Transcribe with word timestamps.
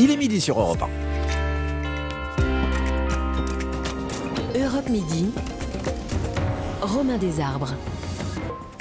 Il 0.00 0.12
est 0.12 0.16
midi 0.16 0.40
sur 0.40 0.60
Europe 0.60 0.82
1. 4.54 4.60
Europe 4.60 4.88
Midi. 4.88 5.32
Romain 6.80 7.18
Desarbres. 7.18 7.74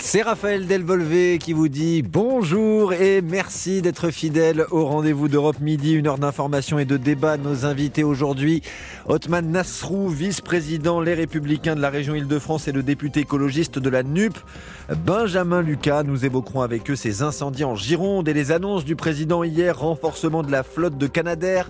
C'est 0.10 0.22
Raphaël 0.22 0.68
Delvolvé 0.68 1.38
qui 1.38 1.52
vous 1.52 1.68
dit 1.68 2.02
bonjour 2.02 2.94
et 2.94 3.22
merci 3.22 3.82
d'être 3.82 4.10
fidèle 4.10 4.66
au 4.72 4.86
rendez-vous 4.86 5.28
d'Europe 5.28 5.60
Midi, 5.60 5.92
une 5.92 6.08
heure 6.08 6.18
d'information 6.18 6.80
et 6.80 6.86
de 6.86 6.96
débat. 6.96 7.36
Nos 7.36 7.66
invités 7.66 8.06
aujourd'hui, 8.06 8.62
Otman 9.08 9.52
Nasrou, 9.52 10.08
vice-président 10.08 11.02
Les 11.02 11.14
Républicains 11.14 11.76
de 11.76 11.82
la 11.82 11.90
région 11.90 12.16
Île-de-France 12.16 12.70
et 12.70 12.72
le 12.72 12.84
député 12.84 13.20
écologiste 13.20 13.80
de 13.80 13.90
la 13.90 14.02
NUP, 14.02 14.34
Benjamin 15.06 15.62
Lucas. 15.62 16.04
Nous 16.04 16.24
évoquerons 16.24 16.62
avec 16.62 16.90
eux 16.90 16.96
ces 16.96 17.22
incendies 17.22 17.66
en 17.66 17.76
Gironde 17.76 18.30
et 18.30 18.34
les 18.34 18.54
annonces 18.54 18.86
du 18.86 18.96
président 18.96 19.44
hier, 19.44 19.78
renforcement 19.78 20.42
de 20.42 20.54
la 20.54 20.64
flotte 20.64 20.98
de 20.98 21.08
Canadair 21.08 21.70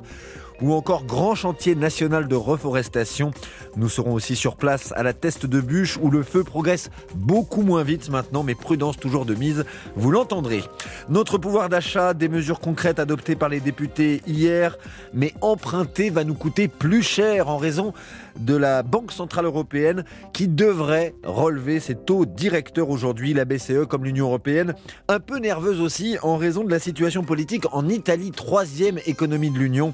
ou 0.62 0.74
encore 0.74 1.06
grand 1.06 1.36
chantier 1.36 1.76
national 1.76 2.28
de 2.28 2.36
reforestation. 2.36 3.32
Nous 3.76 3.90
serons 3.90 4.14
aussi 4.14 4.36
sur 4.36 4.56
place 4.56 4.94
à 4.96 5.04
la 5.04 5.14
teste 5.14 5.46
de 5.46 5.62
bûche 5.62 5.98
où 6.02 6.10
le 6.10 6.24
feu 6.24 6.44
progresse 6.44 6.90
beaucoup 7.16 7.62
moins 7.62 7.84
vite 7.84 8.10
maintenant, 8.10 8.44
mais 8.44 8.56
prudence 8.56 8.98
toujours 8.98 9.26
de 9.26 9.36
mise, 9.36 9.66
vous 9.96 10.12
l'entendrez. 10.12 10.64
Notre 11.10 11.38
pouvoir 11.38 11.70
d'achat, 11.70 12.14
des 12.14 12.30
mesures 12.30 12.60
concrètes 12.60 13.00
adoptées 13.00 13.36
par 13.36 13.50
les 13.50 13.60
députés 13.60 14.22
hier, 14.26 14.78
mais 15.14 15.34
emprunter 15.42 16.10
va 16.10 16.24
nous 16.24 16.34
coûter 16.34 16.68
plus 16.68 17.04
cher 17.04 17.50
en 17.50 17.58
raison 17.58 17.94
de 18.40 18.56
la 18.56 18.84
Banque 18.84 19.12
Centrale 19.12 19.46
Européenne 19.46 20.04
qui 20.34 20.48
devrait 20.48 21.16
relever 21.24 21.80
ses 21.80 21.96
taux 21.96 22.26
directeurs 22.26 22.90
aujourd'hui, 22.90 23.34
la 23.34 23.46
BCE 23.46 23.86
comme 23.88 24.06
l'Union 24.06 24.28
Européenne, 24.28 24.76
un 25.08 25.20
peu 25.20 25.40
nerveuse 25.40 25.82
aussi 25.82 26.18
en 26.22 26.38
raison 26.38 26.64
de 26.64 26.72
la 26.72 26.80
situation 26.80 27.24
politique 27.24 27.66
en 27.72 27.88
Italie, 27.90 28.32
troisième 28.32 29.00
économie 29.06 29.50
de 29.50 29.58
l'Union. 29.58 29.94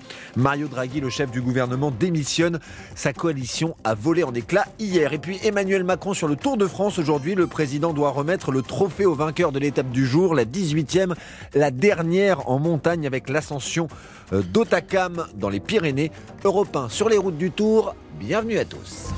Mario 0.53 0.67
Draghi, 0.67 0.99
le 0.99 1.09
chef 1.09 1.31
du 1.31 1.41
gouvernement, 1.41 1.89
démissionne. 1.89 2.59
Sa 2.93 3.11
coalition 3.11 3.75
a 3.83 3.95
volé 3.95 4.21
en 4.21 4.35
éclats 4.35 4.67
hier. 4.77 5.11
Et 5.11 5.17
puis 5.17 5.39
Emmanuel 5.43 5.83
Macron 5.83 6.13
sur 6.13 6.27
le 6.27 6.35
Tour 6.35 6.57
de 6.57 6.67
France 6.67 6.99
aujourd'hui, 6.99 7.33
le 7.33 7.47
président 7.47 7.91
doit 7.91 8.11
remettre 8.11 8.51
le 8.51 8.61
trophée 8.61 9.07
au 9.07 9.15
vainqueur 9.15 9.51
de 9.51 9.57
l'étape 9.57 9.89
du 9.89 10.05
jour, 10.05 10.35
la 10.35 10.45
18e, 10.45 11.15
la 11.55 11.71
dernière 11.71 12.51
en 12.51 12.59
montagne 12.59 13.07
avec 13.07 13.29
l'ascension 13.29 13.87
euh, 14.31 14.43
d'Otakam 14.43 15.25
dans 15.33 15.49
les 15.49 15.59
Pyrénées. 15.59 16.11
Européens 16.43 16.87
sur 16.87 17.09
les 17.09 17.17
routes 17.17 17.39
du 17.39 17.49
Tour, 17.49 17.95
bienvenue 18.19 18.59
à 18.59 18.65
tous. 18.65 19.09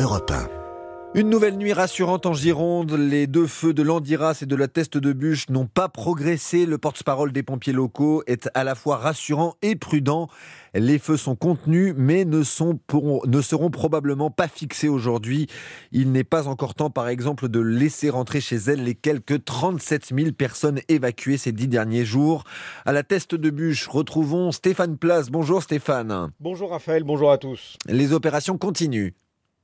Europe 0.00 0.32
Une 1.18 1.30
nouvelle 1.30 1.56
nuit 1.56 1.72
rassurante 1.72 2.26
en 2.26 2.32
Gironde. 2.32 2.92
Les 2.92 3.26
deux 3.26 3.48
feux 3.48 3.74
de 3.74 3.82
l'Andiras 3.82 4.38
et 4.40 4.46
de 4.46 4.54
la 4.54 4.68
Teste 4.68 4.98
de 4.98 5.12
Bûche 5.12 5.48
n'ont 5.48 5.66
pas 5.66 5.88
progressé. 5.88 6.64
Le 6.64 6.78
porte-parole 6.78 7.32
des 7.32 7.42
pompiers 7.42 7.72
locaux 7.72 8.22
est 8.28 8.48
à 8.54 8.62
la 8.62 8.76
fois 8.76 8.98
rassurant 8.98 9.56
et 9.60 9.74
prudent. 9.74 10.28
Les 10.74 11.00
feux 11.00 11.16
sont 11.16 11.34
contenus, 11.34 11.92
mais 11.96 12.24
ne, 12.24 12.44
sont 12.44 12.78
ne 13.26 13.42
seront 13.42 13.70
probablement 13.70 14.30
pas 14.30 14.46
fixés 14.46 14.88
aujourd'hui. 14.88 15.48
Il 15.90 16.12
n'est 16.12 16.22
pas 16.22 16.46
encore 16.46 16.76
temps, 16.76 16.90
par 16.90 17.08
exemple, 17.08 17.48
de 17.48 17.58
laisser 17.58 18.10
rentrer 18.10 18.40
chez 18.40 18.54
elles 18.54 18.84
les 18.84 18.94
quelques 18.94 19.44
37 19.44 20.12
000 20.16 20.30
personnes 20.30 20.78
évacuées 20.86 21.36
ces 21.36 21.50
dix 21.50 21.66
derniers 21.66 22.04
jours. 22.04 22.44
À 22.86 22.92
la 22.92 23.02
teste 23.02 23.34
de 23.34 23.50
bûche, 23.50 23.88
retrouvons 23.88 24.52
Stéphane 24.52 24.96
Place. 24.96 25.30
Bonjour 25.30 25.64
Stéphane. 25.64 26.30
Bonjour 26.38 26.70
Raphaël, 26.70 27.02
bonjour 27.02 27.32
à 27.32 27.38
tous. 27.38 27.76
Les 27.88 28.12
opérations 28.12 28.56
continuent. 28.56 29.14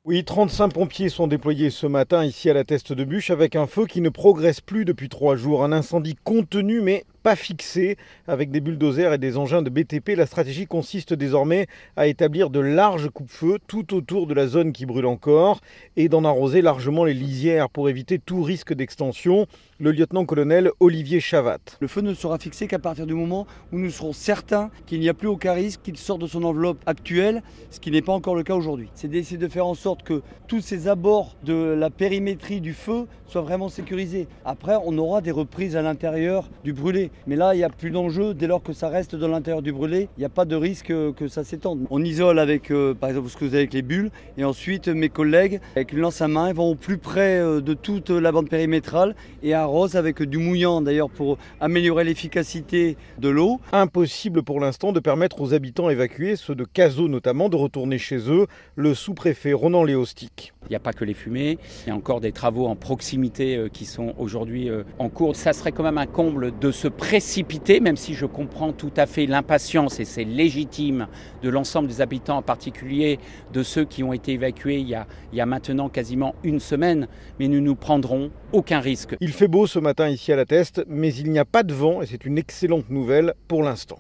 Oui, 0.07 0.23
35 0.23 0.75
pompiers 0.75 1.09
sont 1.09 1.27
déployés 1.27 1.71
ce 1.71 1.87
matin 1.87 2.27
ici 2.27 2.51
à 2.51 2.53
la 2.53 2.65
Teste 2.65 2.93
de 2.93 3.05
Bûche 3.05 3.31
avec 3.31 3.57
un 3.57 3.67
feu 3.67 3.87
qui 3.87 4.03
ne 4.03 4.11
progresse 4.11 4.61
plus 4.61 4.85
depuis 4.85 5.09
trois 5.09 5.35
jours. 5.35 5.65
Un 5.65 5.73
incendie 5.73 6.15
contenu 6.25 6.83
mais 6.83 7.07
pas 7.25 7.37
fixé. 7.37 7.97
Avec 8.29 8.51
des 8.51 8.61
bulldozers 8.61 9.15
et 9.15 9.19
des 9.19 9.39
engins 9.39 9.63
de 9.63 9.71
BTP, 9.71 10.11
la 10.11 10.27
stratégie 10.27 10.67
consiste 10.67 11.15
désormais 11.15 11.67
à 11.97 12.07
établir 12.07 12.51
de 12.51 12.61
larges 12.61 13.09
coupe-feux 13.09 13.59
tout 13.67 13.95
autour 13.95 14.27
de 14.27 14.35
la 14.35 14.47
zone 14.47 14.73
qui 14.73 14.85
brûle 14.85 15.07
encore 15.07 15.61
et 15.97 16.11
d'en 16.11 16.25
arroser 16.25 16.61
largement 16.61 17.05
les 17.05 17.15
lisières 17.15 17.71
pour 17.71 17.89
éviter 17.89 18.19
tout 18.19 18.43
risque 18.43 18.75
d'extension. 18.75 19.47
Le 19.81 19.91
lieutenant-colonel 19.91 20.71
Olivier 20.81 21.19
Chavat. 21.19 21.59
Le 21.81 21.89
feu 21.89 22.03
ne 22.03 22.13
sera 22.13 22.39
fixé 22.39 22.69
qu'à 22.69 22.79
partir 22.79 23.07
du 23.07 23.15
moment 23.15 23.47
où 23.73 23.79
nous 23.79 23.91
serons 23.91 24.13
certains 24.13 24.71
qu'il 24.87 25.01
n'y 25.01 25.09
a 25.09 25.15
plus 25.15 25.29
aucun 25.29 25.55
risque 25.55 25.81
qu'il 25.83 25.97
sorte 25.97 26.21
de 26.21 26.27
son 26.27 26.45
enveloppe 26.45 26.83
actuelle, 26.85 27.43
ce 27.71 27.81
qui 27.81 27.91
n'est 27.91 28.03
pas 28.03 28.13
encore 28.13 28.37
le 28.37 28.43
cas 28.43 28.55
aujourd'hui. 28.55 28.91
C'est 28.95 29.09
d'essayer 29.09 29.39
de 29.39 29.49
faire 29.49 29.67
en 29.67 29.75
sorte 29.75 30.03
que 30.03 30.23
tous 30.47 30.61
ces 30.61 30.89
abords 30.89 31.37
de 31.43 31.55
la 31.55 31.89
périmétrie 31.89 32.61
du 32.61 32.75
feu 32.75 33.07
soient 33.27 33.43
vraiment 33.43 33.71
sécurisés. 33.71 34.29
Après, 34.45 34.77
on 34.85 34.97
aura 34.99 35.23
des 35.23 35.31
reprises 35.31 35.75
à 35.75 35.83
l'intérieur 35.83 36.51
du 36.63 36.75
brûlé. 36.75 37.11
Mais 37.27 37.37
là, 37.37 37.55
il 37.55 37.59
n'y 37.59 37.65
a 37.65 37.69
plus 37.69 37.91
d'enjeu. 37.91 38.35
Dès 38.35 38.47
lors 38.47 38.63
que 38.63 38.73
ça 38.73 38.89
reste 38.89 39.15
dans 39.17 39.29
l'intérieur 39.29 39.63
du 39.63 39.73
brûlé, 39.73 40.09
il 40.17 40.21
n'y 40.21 40.27
a 40.27 40.31
pas 40.31 40.45
de 40.45 40.57
risque 40.57 40.89
que 40.89 41.29
ça 41.29 41.43
s'étende. 41.45 41.87
On 41.91 42.03
isole 42.03 42.39
avec, 42.39 42.71
euh, 42.71 42.95
par 42.95 43.09
exemple, 43.09 43.29
ce 43.29 43.37
que 43.37 43.45
vous 43.45 43.55
avez 43.55 43.59
avec 43.59 43.73
les 43.73 43.83
bulles. 43.83 44.11
Et 44.37 44.45
ensuite, 44.45 44.89
mes 44.89 45.09
collègues, 45.09 45.61
avec 45.75 45.93
une 45.93 46.01
lance 46.01 46.21
à 46.21 46.29
main, 46.29 46.53
vont 46.53 46.71
au 46.71 46.75
plus 46.75 46.99
près 46.99 47.39
euh, 47.39 47.61
de 47.61 47.75
toute 47.75 48.11
la 48.11 48.31
bande 48.33 48.49
périmétrale 48.49 49.15
et 49.43 49.55
arrosent 49.55 49.97
avec 49.97 50.23
du 50.23 50.39
mouillant, 50.39 50.83
d'ailleurs, 50.83 51.11
pour 51.11 51.39
améliorer 51.61 52.05
l'efficacité 52.05 52.97
de 53.19 53.29
l'eau. 53.29 53.61
Impossible 53.73 54.43
pour 54.43 54.61
l'instant 54.61 54.93
de 54.93 55.01
permettre 55.01 55.41
aux 55.41 55.55
habitants 55.55 55.89
évacués, 55.89 56.37
ceux 56.37 56.55
de 56.55 56.65
Cazaux 56.65 57.09
notamment, 57.09 57.49
de 57.49 57.57
retourner 57.57 57.99
chez 57.99 58.31
eux. 58.31 58.47
Le 58.77 58.95
sous-préfet 58.95 59.53
Ronan 59.53 59.85
Léostic. 59.85 60.53
Il 60.67 60.71
n'y 60.71 60.77
a 60.77 60.81
pas 60.81 60.93
que 60.93 61.05
les 61.05 61.15
fumées, 61.15 61.59
il 61.85 61.91
y 61.91 61.93
a 61.93 61.95
encore 61.95 62.21
des 62.21 62.33
travaux 62.33 62.67
en 62.67 62.77
proximité 62.77 63.57
euh, 63.57 63.69
qui 63.69 63.85
sont 63.85 64.15
aujourd'hui 64.19 64.71
en 64.99 65.09
cours. 65.09 65.37
Ça 65.37 65.53
serait 65.53 65.73
quand 65.73 65.83
même 65.83 65.99
un 65.99 66.07
comble 66.07 66.59
de 66.59 66.71
se 66.71 66.89
précipiter, 67.09 67.81
même 67.81 67.99
si 67.99 68.15
je 68.15 68.25
comprends 68.25 68.73
tout 68.73 68.93
à 68.97 69.05
fait 69.05 69.27
l'impatience, 69.27 70.01
et 70.01 70.07
c'est 70.07 70.25
légitime, 70.25 71.07
de 71.43 71.51
l'ensemble 71.51 71.87
des 71.87 72.01
habitants, 72.01 72.39
en 72.39 72.43
particulier 72.43 73.19
de 73.53 73.63
ceux 73.63 73.85
qui 73.85 74.03
ont 74.03 74.15
été 74.15 74.33
évacués 74.33 74.79
il 74.79 74.89
y, 74.89 74.95
a, 74.95 75.07
il 75.31 75.37
y 75.37 75.41
a 75.43 75.47
maintenant 75.47 75.91
quasiment 75.91 76.35
une 76.45 76.61
semaine, 76.61 77.07
mais 77.39 77.47
nous 77.47 77.61
ne 77.61 77.73
prendrons 77.75 78.31
aucun 78.53 78.81
risque. 78.81 79.17
Il 79.21 79.33
fait 79.33 79.49
beau 79.49 79.67
ce 79.67 79.79
matin 79.79 80.09
ici 80.09 80.33
à 80.33 80.37
la 80.37 80.47
Teste, 80.47 80.83
mais 80.89 81.13
il 81.15 81.31
n'y 81.31 81.39
a 81.39 81.45
pas 81.45 81.63
de 81.63 81.75
vent, 81.75 82.01
et 82.01 82.07
c'est 82.07 82.25
une 82.25 82.39
excellente 82.39 82.89
nouvelle 82.89 83.35
pour 83.49 83.63
l'instant. 83.63 83.99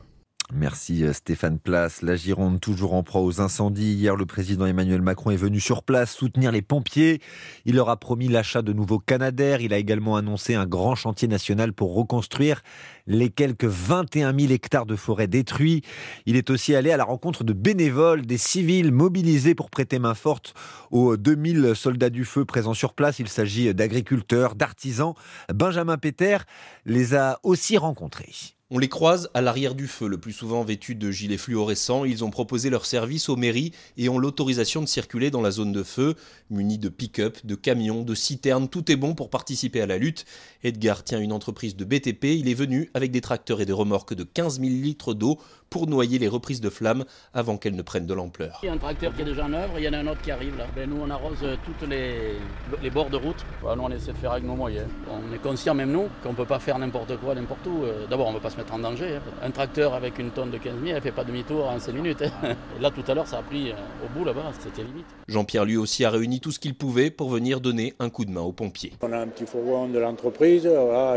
Merci 0.56 1.04
Stéphane 1.12 1.58
Place. 1.58 2.00
La 2.00 2.14
Gironde 2.14 2.60
toujours 2.60 2.94
en 2.94 3.02
proie 3.02 3.22
aux 3.22 3.40
incendies. 3.40 3.94
Hier, 3.94 4.14
le 4.14 4.24
président 4.24 4.66
Emmanuel 4.66 5.02
Macron 5.02 5.32
est 5.32 5.36
venu 5.36 5.58
sur 5.58 5.82
place 5.82 6.12
soutenir 6.14 6.52
les 6.52 6.62
pompiers. 6.62 7.20
Il 7.64 7.74
leur 7.74 7.88
a 7.88 7.96
promis 7.96 8.28
l'achat 8.28 8.62
de 8.62 8.72
nouveaux 8.72 9.00
Canadair. 9.00 9.60
Il 9.62 9.74
a 9.74 9.78
également 9.78 10.14
annoncé 10.14 10.54
un 10.54 10.64
grand 10.64 10.94
chantier 10.94 11.26
national 11.26 11.72
pour 11.72 11.96
reconstruire 11.96 12.62
les 13.08 13.30
quelques 13.30 13.64
21 13.64 14.38
000 14.38 14.52
hectares 14.52 14.86
de 14.86 14.94
forêt 14.94 15.26
détruits. 15.26 15.82
Il 16.24 16.36
est 16.36 16.50
aussi 16.50 16.76
allé 16.76 16.92
à 16.92 16.96
la 16.96 17.04
rencontre 17.04 17.42
de 17.42 17.52
bénévoles, 17.52 18.24
des 18.24 18.38
civils 18.38 18.92
mobilisés 18.92 19.56
pour 19.56 19.70
prêter 19.70 19.98
main 19.98 20.14
forte 20.14 20.54
aux 20.92 21.16
2000 21.16 21.72
soldats 21.74 22.10
du 22.10 22.24
feu 22.24 22.44
présents 22.44 22.74
sur 22.74 22.94
place. 22.94 23.18
Il 23.18 23.26
s'agit 23.26 23.74
d'agriculteurs, 23.74 24.54
d'artisans. 24.54 25.14
Benjamin 25.52 25.98
Péter 25.98 26.38
les 26.86 27.16
a 27.16 27.40
aussi 27.42 27.76
rencontrés. 27.76 28.53
On 28.70 28.78
les 28.78 28.88
croise 28.88 29.28
à 29.34 29.42
l'arrière 29.42 29.74
du 29.74 29.86
feu, 29.86 30.08
le 30.08 30.16
plus 30.16 30.32
souvent 30.32 30.64
vêtus 30.64 30.94
de 30.94 31.10
gilets 31.10 31.36
fluorescents. 31.36 32.06
Ils 32.06 32.24
ont 32.24 32.30
proposé 32.30 32.70
leur 32.70 32.86
service 32.86 33.28
aux 33.28 33.36
mairies 33.36 33.72
et 33.98 34.08
ont 34.08 34.18
l'autorisation 34.18 34.80
de 34.80 34.86
circuler 34.86 35.30
dans 35.30 35.42
la 35.42 35.50
zone 35.50 35.70
de 35.70 35.82
feu, 35.82 36.14
munis 36.48 36.78
de 36.78 36.88
pick-up, 36.88 37.36
de 37.44 37.56
camions, 37.56 38.04
de 38.04 38.14
citernes. 38.14 38.70
Tout 38.70 38.90
est 38.90 38.96
bon 38.96 39.14
pour 39.14 39.28
participer 39.28 39.82
à 39.82 39.86
la 39.86 39.98
lutte. 39.98 40.24
Edgar 40.62 41.04
tient 41.04 41.20
une 41.20 41.32
entreprise 41.32 41.76
de 41.76 41.84
BTP. 41.84 42.24
Il 42.24 42.48
est 42.48 42.54
venu 42.54 42.90
avec 42.94 43.10
des 43.10 43.20
tracteurs 43.20 43.60
et 43.60 43.66
des 43.66 43.74
remorques 43.74 44.14
de 44.14 44.24
15 44.24 44.60
000 44.60 44.70
litres 44.70 45.12
d'eau 45.12 45.38
pour 45.68 45.86
noyer 45.86 46.18
les 46.18 46.28
reprises 46.28 46.62
de 46.62 46.70
flammes 46.70 47.04
avant 47.34 47.58
qu'elles 47.58 47.76
ne 47.76 47.82
prennent 47.82 48.06
de 48.06 48.14
l'ampleur. 48.14 48.60
Il 48.62 48.66
y 48.66 48.68
a 48.70 48.72
un 48.72 48.78
tracteur 48.78 49.14
qui 49.14 49.22
est 49.22 49.26
déjà 49.26 49.44
en 49.44 49.52
œuvre, 49.52 49.74
il 49.76 49.84
y 49.84 49.88
en 49.88 49.92
a 49.92 49.98
un 49.98 50.06
autre 50.06 50.22
qui 50.22 50.30
arrive 50.30 50.56
là. 50.56 50.66
Ben, 50.74 50.88
nous 50.88 51.00
on 51.02 51.10
arrose 51.10 51.44
toutes 51.64 51.88
les, 51.88 52.36
les 52.82 52.90
bords 52.90 53.10
de 53.10 53.16
route. 53.16 53.44
nous 53.62 53.82
on 53.82 53.90
essaie 53.90 54.12
de 54.12 54.18
faire 54.18 54.32
avec 54.32 54.44
nos 54.44 54.54
moyens. 54.54 54.88
On 55.10 55.34
est 55.34 55.42
conscient 55.42 55.74
même 55.74 55.90
nous 55.90 56.08
qu'on 56.22 56.30
ne 56.30 56.36
peut 56.36 56.46
pas 56.46 56.60
faire 56.60 56.78
n'importe 56.78 57.18
quoi, 57.18 57.34
n'importe 57.34 57.66
où. 57.66 57.84
D'abord 58.08 58.28
on 58.28 58.34
se 58.54 58.60
mettre 58.60 58.74
en 58.74 58.78
danger. 58.78 59.16
Hein. 59.16 59.20
Un 59.42 59.50
tracteur 59.50 59.94
avec 59.94 60.18
une 60.18 60.30
tonne 60.30 60.50
de 60.50 60.58
15 60.58 60.74
000, 60.84 60.96
elle 60.96 61.02
fait 61.02 61.12
pas 61.12 61.24
demi-tour 61.24 61.66
en 61.66 61.78
5 61.78 61.92
minutes. 61.92 62.22
Hein. 62.22 62.54
là 62.80 62.90
tout 62.90 63.02
à 63.08 63.14
l'heure 63.14 63.26
ça 63.26 63.38
a 63.38 63.42
pris 63.42 63.72
au 63.72 64.18
bout 64.18 64.24
là-bas, 64.24 64.52
c'était 64.60 64.82
limite. 64.82 65.06
Jean-Pierre 65.28 65.64
lui 65.64 65.76
aussi 65.76 66.04
a 66.04 66.10
réuni 66.10 66.40
tout 66.40 66.50
ce 66.50 66.58
qu'il 66.58 66.74
pouvait 66.74 67.10
pour 67.10 67.30
venir 67.30 67.60
donner 67.60 67.94
un 67.98 68.10
coup 68.10 68.24
de 68.24 68.30
main 68.30 68.42
aux 68.42 68.52
pompiers. 68.52 68.92
On 69.02 69.12
a 69.12 69.18
un 69.18 69.26
petit 69.26 69.46
fourgon 69.46 69.88
de 69.88 69.98
l'entreprise 69.98 70.68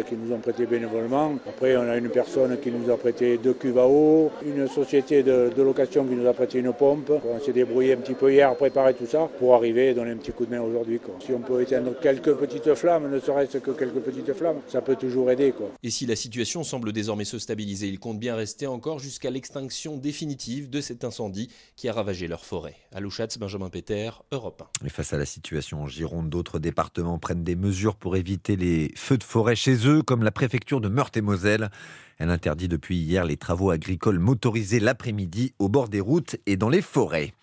qui 0.08 0.16
nous 0.16 0.34
ont 0.34 0.40
prêté 0.40 0.66
bénévolement. 0.66 1.36
Après 1.48 1.76
on 1.78 1.90
a 1.90 1.98
une 1.98 2.10
personne 2.10 2.58
qui 2.60 2.72
nous 2.72 2.92
a 2.92 2.98
prêté 2.98 3.38
deux 3.38 3.54
cuves 3.54 3.78
à 3.78 3.88
eau, 3.88 4.32
une 4.46 4.68
société 4.68 5.24
de, 5.24 5.52
location 5.58 6.06
qui 6.06 6.16
nous 6.16 6.28
a 6.28 6.34
prêté 6.34 6.60
une 6.60 6.74
pompe. 6.74 7.12
On 7.26 7.40
s'est 7.44 7.54
débrouillé 7.54 7.94
un 7.94 7.98
petit 7.98 8.14
peu 8.14 8.32
hier 8.32 8.50
à 8.50 8.56
préparer 8.56 8.94
tout 8.94 9.06
ça 9.06 9.30
pour 9.40 9.54
arriver 9.56 9.90
et 9.90 9.94
donner 9.94 10.12
un 10.12 10.18
petit 10.18 10.32
coup 10.32 10.46
de 10.46 10.52
main 10.52 10.62
aujourd'hui. 10.62 11.00
Si 11.20 11.34
on 11.34 11.40
peut 11.40 11.62
éteindre 11.62 11.92
quelques 12.02 12.34
petites 12.36 12.74
flammes, 12.76 13.12
ne 13.12 13.20
serait-ce 13.20 13.58
que 13.58 13.72
quelques 13.72 14.00
petites 14.00 14.34
flammes, 14.34 14.58
ça 14.68 14.82
peut 14.82 14.96
toujours 14.96 15.30
aider. 15.30 15.52
Quoi. 15.52 15.68
Et 15.84 15.90
si 15.90 16.06
la 16.06 16.16
situation 16.16 16.64
semble 16.64 16.94
désormais 16.94 17.26
se 17.28 17.38
stabiliser. 17.38 17.88
Ils 17.88 18.00
comptent 18.00 18.20
bien 18.20 18.36
rester 18.36 18.66
encore 18.66 19.00
jusqu'à 19.00 19.30
l'extinction 19.30 19.98
définitive 19.98 20.70
de 20.70 20.82
cet 20.82 21.04
incendie 21.04 21.50
qui 21.76 21.88
a 21.88 21.94
ravagé 21.94 22.28
leur 22.28 22.46
forêt. 22.46 22.76
À 22.92 23.00
Louchatz, 23.00 23.38
Benjamin 23.38 23.70
Péter, 23.70 24.10
Europe 24.32 24.64
1. 24.82 24.88
Et 24.88 24.90
face 24.90 25.14
à 25.14 25.18
la 25.18 25.26
situation 25.26 25.84
en 25.84 25.88
Gironde, 25.88 26.30
d'autres 26.30 26.60
départements 26.60 27.20
prennent 27.20 27.44
des 27.44 27.56
mesures 27.56 27.96
pour 27.96 28.16
éviter 28.16 28.56
les 28.56 28.92
feux 28.96 29.18
de 29.18 29.24
forêt 29.24 29.56
chez 29.56 29.88
eux, 29.88 30.02
comme 30.02 30.24
la 30.24 30.32
préfecture 30.32 30.82
de 30.82 30.90
Meurthe-et-Moselle. 30.90 31.70
Elle 32.18 32.32
interdit 32.32 32.68
depuis 32.68 32.98
hier 32.98 33.26
les 33.26 33.38
travaux 33.38 33.70
agricoles 33.70 34.20
motorisés 34.20 34.80
l'après-midi 34.80 35.54
au 35.60 35.70
bord 35.70 35.90
des 35.90 36.00
routes 36.00 36.38
et 36.46 36.58
dans 36.58 36.70
les 36.70 36.82
forêts. 36.82 37.34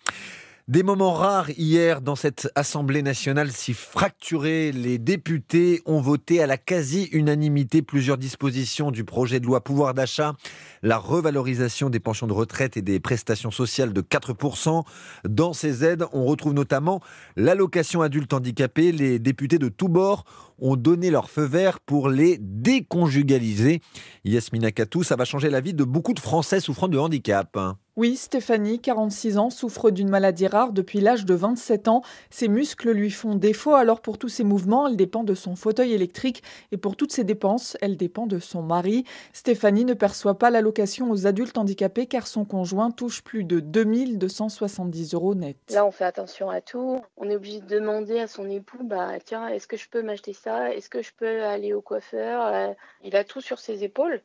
Des 0.67 0.81
moments 0.81 1.13
rares 1.13 1.51
hier 1.59 2.01
dans 2.01 2.15
cette 2.15 2.49
Assemblée 2.55 3.03
nationale 3.03 3.51
si 3.51 3.75
fracturée. 3.75 4.71
Les 4.71 4.97
députés 4.97 5.83
ont 5.85 6.01
voté 6.01 6.41
à 6.41 6.47
la 6.47 6.57
quasi-unanimité 6.57 7.83
plusieurs 7.83 8.17
dispositions 8.17 8.89
du 8.89 9.03
projet 9.03 9.39
de 9.39 9.45
loi 9.45 9.63
pouvoir 9.63 9.93
d'achat, 9.93 10.33
la 10.81 10.97
revalorisation 10.97 11.91
des 11.91 11.99
pensions 11.99 12.25
de 12.25 12.33
retraite 12.33 12.77
et 12.77 12.81
des 12.81 12.99
prestations 12.99 13.51
sociales 13.51 13.93
de 13.93 14.01
4%. 14.01 14.83
Dans 15.29 15.53
ces 15.53 15.85
aides, 15.85 16.07
on 16.13 16.25
retrouve 16.25 16.55
notamment 16.55 16.99
l'allocation 17.35 18.01
adulte 18.01 18.33
handicapé. 18.33 18.91
Les 18.91 19.19
députés 19.19 19.59
de 19.59 19.69
tous 19.69 19.87
bords 19.87 20.25
ont 20.57 20.77
donné 20.77 21.11
leur 21.11 21.29
feu 21.29 21.43
vert 21.43 21.79
pour 21.79 22.09
les 22.09 22.39
déconjugaliser. 22.41 23.81
Yasmina 24.23 24.71
Katou, 24.71 25.03
ça 25.03 25.15
va 25.15 25.25
changer 25.25 25.51
la 25.51 25.61
vie 25.61 25.75
de 25.75 25.83
beaucoup 25.83 26.15
de 26.15 26.19
Français 26.19 26.59
souffrant 26.59 26.87
de 26.87 26.97
handicap. 26.97 27.55
Oui, 27.97 28.17
Stéphanie, 28.17 28.79
46 28.81 29.37
ans, 29.37 29.49
souffre 29.49 29.89
d'une 29.89 30.09
maladie 30.09 30.47
rare 30.47 30.73
depuis 30.73 30.99
l'âge 30.99 31.23
de 31.23 31.33
27 31.33 31.87
ans. 31.87 32.01
Ses 32.29 32.49
muscles 32.49 32.91
lui 32.91 33.09
font 33.09 33.35
défaut, 33.35 33.73
alors 33.73 34.01
pour 34.01 34.17
tous 34.17 34.27
ses 34.27 34.43
mouvements, 34.43 34.89
elle 34.89 34.97
dépend 34.97 35.23
de 35.23 35.33
son 35.33 35.55
fauteuil 35.55 35.93
électrique 35.93 36.43
et 36.73 36.77
pour 36.77 36.97
toutes 36.97 37.13
ses 37.13 37.23
dépenses, 37.23 37.77
elle 37.79 37.95
dépend 37.95 38.27
de 38.27 38.37
son 38.37 38.61
mari. 38.61 39.05
Stéphanie 39.31 39.85
ne 39.85 39.93
perçoit 39.93 40.37
pas 40.37 40.49
l'allocation 40.49 41.09
aux 41.09 41.25
adultes 41.25 41.57
handicapés 41.57 42.05
car 42.05 42.27
son 42.27 42.43
conjoint 42.43 42.91
touche 42.91 43.23
plus 43.23 43.45
de 43.45 43.61
2270 43.61 45.13
euros 45.13 45.33
net. 45.33 45.55
Là, 45.71 45.85
on 45.85 45.91
fait 45.91 46.03
attention 46.03 46.49
à 46.49 46.59
tout. 46.59 46.99
On 47.15 47.29
est 47.29 47.35
obligé 47.37 47.61
de 47.61 47.67
demander 47.67 48.19
à 48.19 48.27
son 48.27 48.49
époux, 48.49 48.83
bah 48.83 49.11
tiens, 49.23 49.47
est-ce 49.47 49.67
que 49.67 49.77
je 49.77 49.87
peux 49.87 50.01
m'acheter 50.01 50.33
ça? 50.33 50.75
Est-ce 50.75 50.89
que 50.89 51.01
je 51.01 51.11
peux 51.17 51.43
aller 51.45 51.73
au 51.73 51.79
coiffeur? 51.81 52.45
Euh, 52.45 52.73
Il 53.05 53.15
a 53.15 53.23
tout 53.23 53.39
sur 53.39 53.59
ses 53.59 53.85
épaules. 53.85 54.21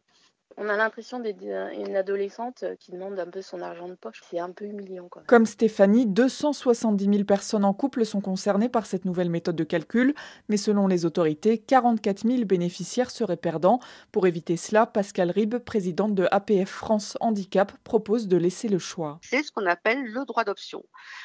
On 0.56 0.69
a 0.69 0.76
l'impression 0.76 1.20
d'être 1.20 1.43
une 1.43 1.97
adolescente 1.97 2.64
qui 2.79 2.93
demande 2.93 3.19
un 3.19 3.26
peu 3.26 3.43
son 3.43 3.61
argent 3.61 3.88
de 3.88 3.94
poche. 3.94 4.20
C'est 4.29 4.38
un 4.38 4.50
peu 4.50 4.67
humiliant. 4.67 5.08
Quoi. 5.08 5.23
Comme 5.26 5.47
Stéphanie, 5.47 6.06
270 6.06 7.05
000 7.05 7.25
personnes 7.25 7.64
en 7.64 7.73
couple 7.73 8.05
sont 8.05 8.20
concernées 8.20 8.69
par 8.69 8.87
cette 8.87 9.05
nouvelle 9.05 9.31
méthode 9.31 9.56
de 9.56 9.64
calcul, 9.64 10.14
mais 10.49 10.56
selon 10.56 10.87
les 10.87 11.06
autorités, 11.06 11.58
44 11.58 12.26
000 12.26 12.44
bénéficiaires 12.44 13.11
seraient 13.11 13.37
perdants. 13.37 13.81
Pour 14.12 14.26
éviter 14.26 14.56
cela, 14.56 14.87
Pascal 14.87 15.31
Ribes, 15.31 15.58
présidente 15.58 16.14
de 16.14 16.26
APF 16.31 16.69
France 16.69 17.17
Handicap, 17.20 17.73
propose 17.85 18.29
de 18.29 18.37
laisser 18.37 18.69
le 18.69 18.79
choix. 18.79 19.19
C'est 19.23 19.43
ce 19.43 19.52
qu'on 19.52 19.67
appelle 19.67 20.05
le 20.05 20.25
droit 20.25 20.44
d'option. 20.44 20.85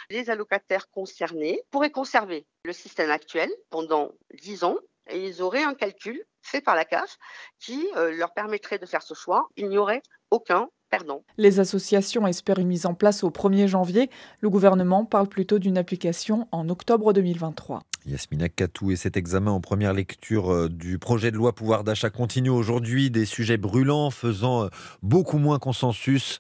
Les 0.10 0.30
allocataires 0.30 0.90
concernés 0.90 1.62
pourraient 1.72 1.92
conserver 1.92 2.46
le 2.64 2.74
système 2.74 3.12
actuel 3.12 3.50
pendant 3.70 4.12
10 4.42 4.64
ans 4.64 4.78
et 5.10 5.28
ils 5.28 5.42
auraient 5.42 5.64
un 5.64 5.74
calcul 5.74 6.24
fait 6.42 6.62
par 6.62 6.76
la 6.76 6.86
CAF 6.86 7.18
qui 7.60 7.88
euh, 7.96 8.16
leur 8.16 8.34
permettrait 8.34 8.78
de 8.78 8.86
faire 8.86 9.02
ce 9.02 9.14
choix. 9.14 9.48
Il 9.58 9.70
n'y 9.70 9.78
aurait 9.78 10.02
aucun 10.32 10.70
perdant. 10.90 11.24
Les 11.38 11.60
associations 11.60 12.28
espèrent 12.28 12.60
une 12.60 12.68
mise 12.68 12.86
en 12.86 12.94
place 12.94 13.24
au 13.24 13.30
1er 13.30 13.68
janvier. 13.68 14.10
Le 14.42 14.50
gouvernement 14.50 15.06
parle 15.06 15.28
plutôt 15.28 15.60
d'une 15.60 15.78
application 15.78 16.48
en 16.52 16.70
octobre 16.70 17.14
2023. 17.14 17.82
Yasmina 18.06 18.50
Katou 18.50 18.92
et 18.92 18.96
cet 18.96 19.18
examen 19.18 19.52
en 19.52 19.62
première 19.62 19.94
lecture 19.94 20.54
euh, 20.54 20.70
du 20.70 21.00
projet 21.00 21.32
de 21.32 21.38
loi 21.38 21.54
pouvoir 21.54 21.84
d'achat 21.84 22.12
continue 22.12 22.52
aujourd'hui. 22.52 23.10
Des 23.10 23.26
sujets 23.26 23.58
brûlants 23.58 24.12
faisant 24.12 24.66
euh, 24.66 24.68
beaucoup 25.02 25.40
moins 25.40 25.58
consensus, 25.58 26.40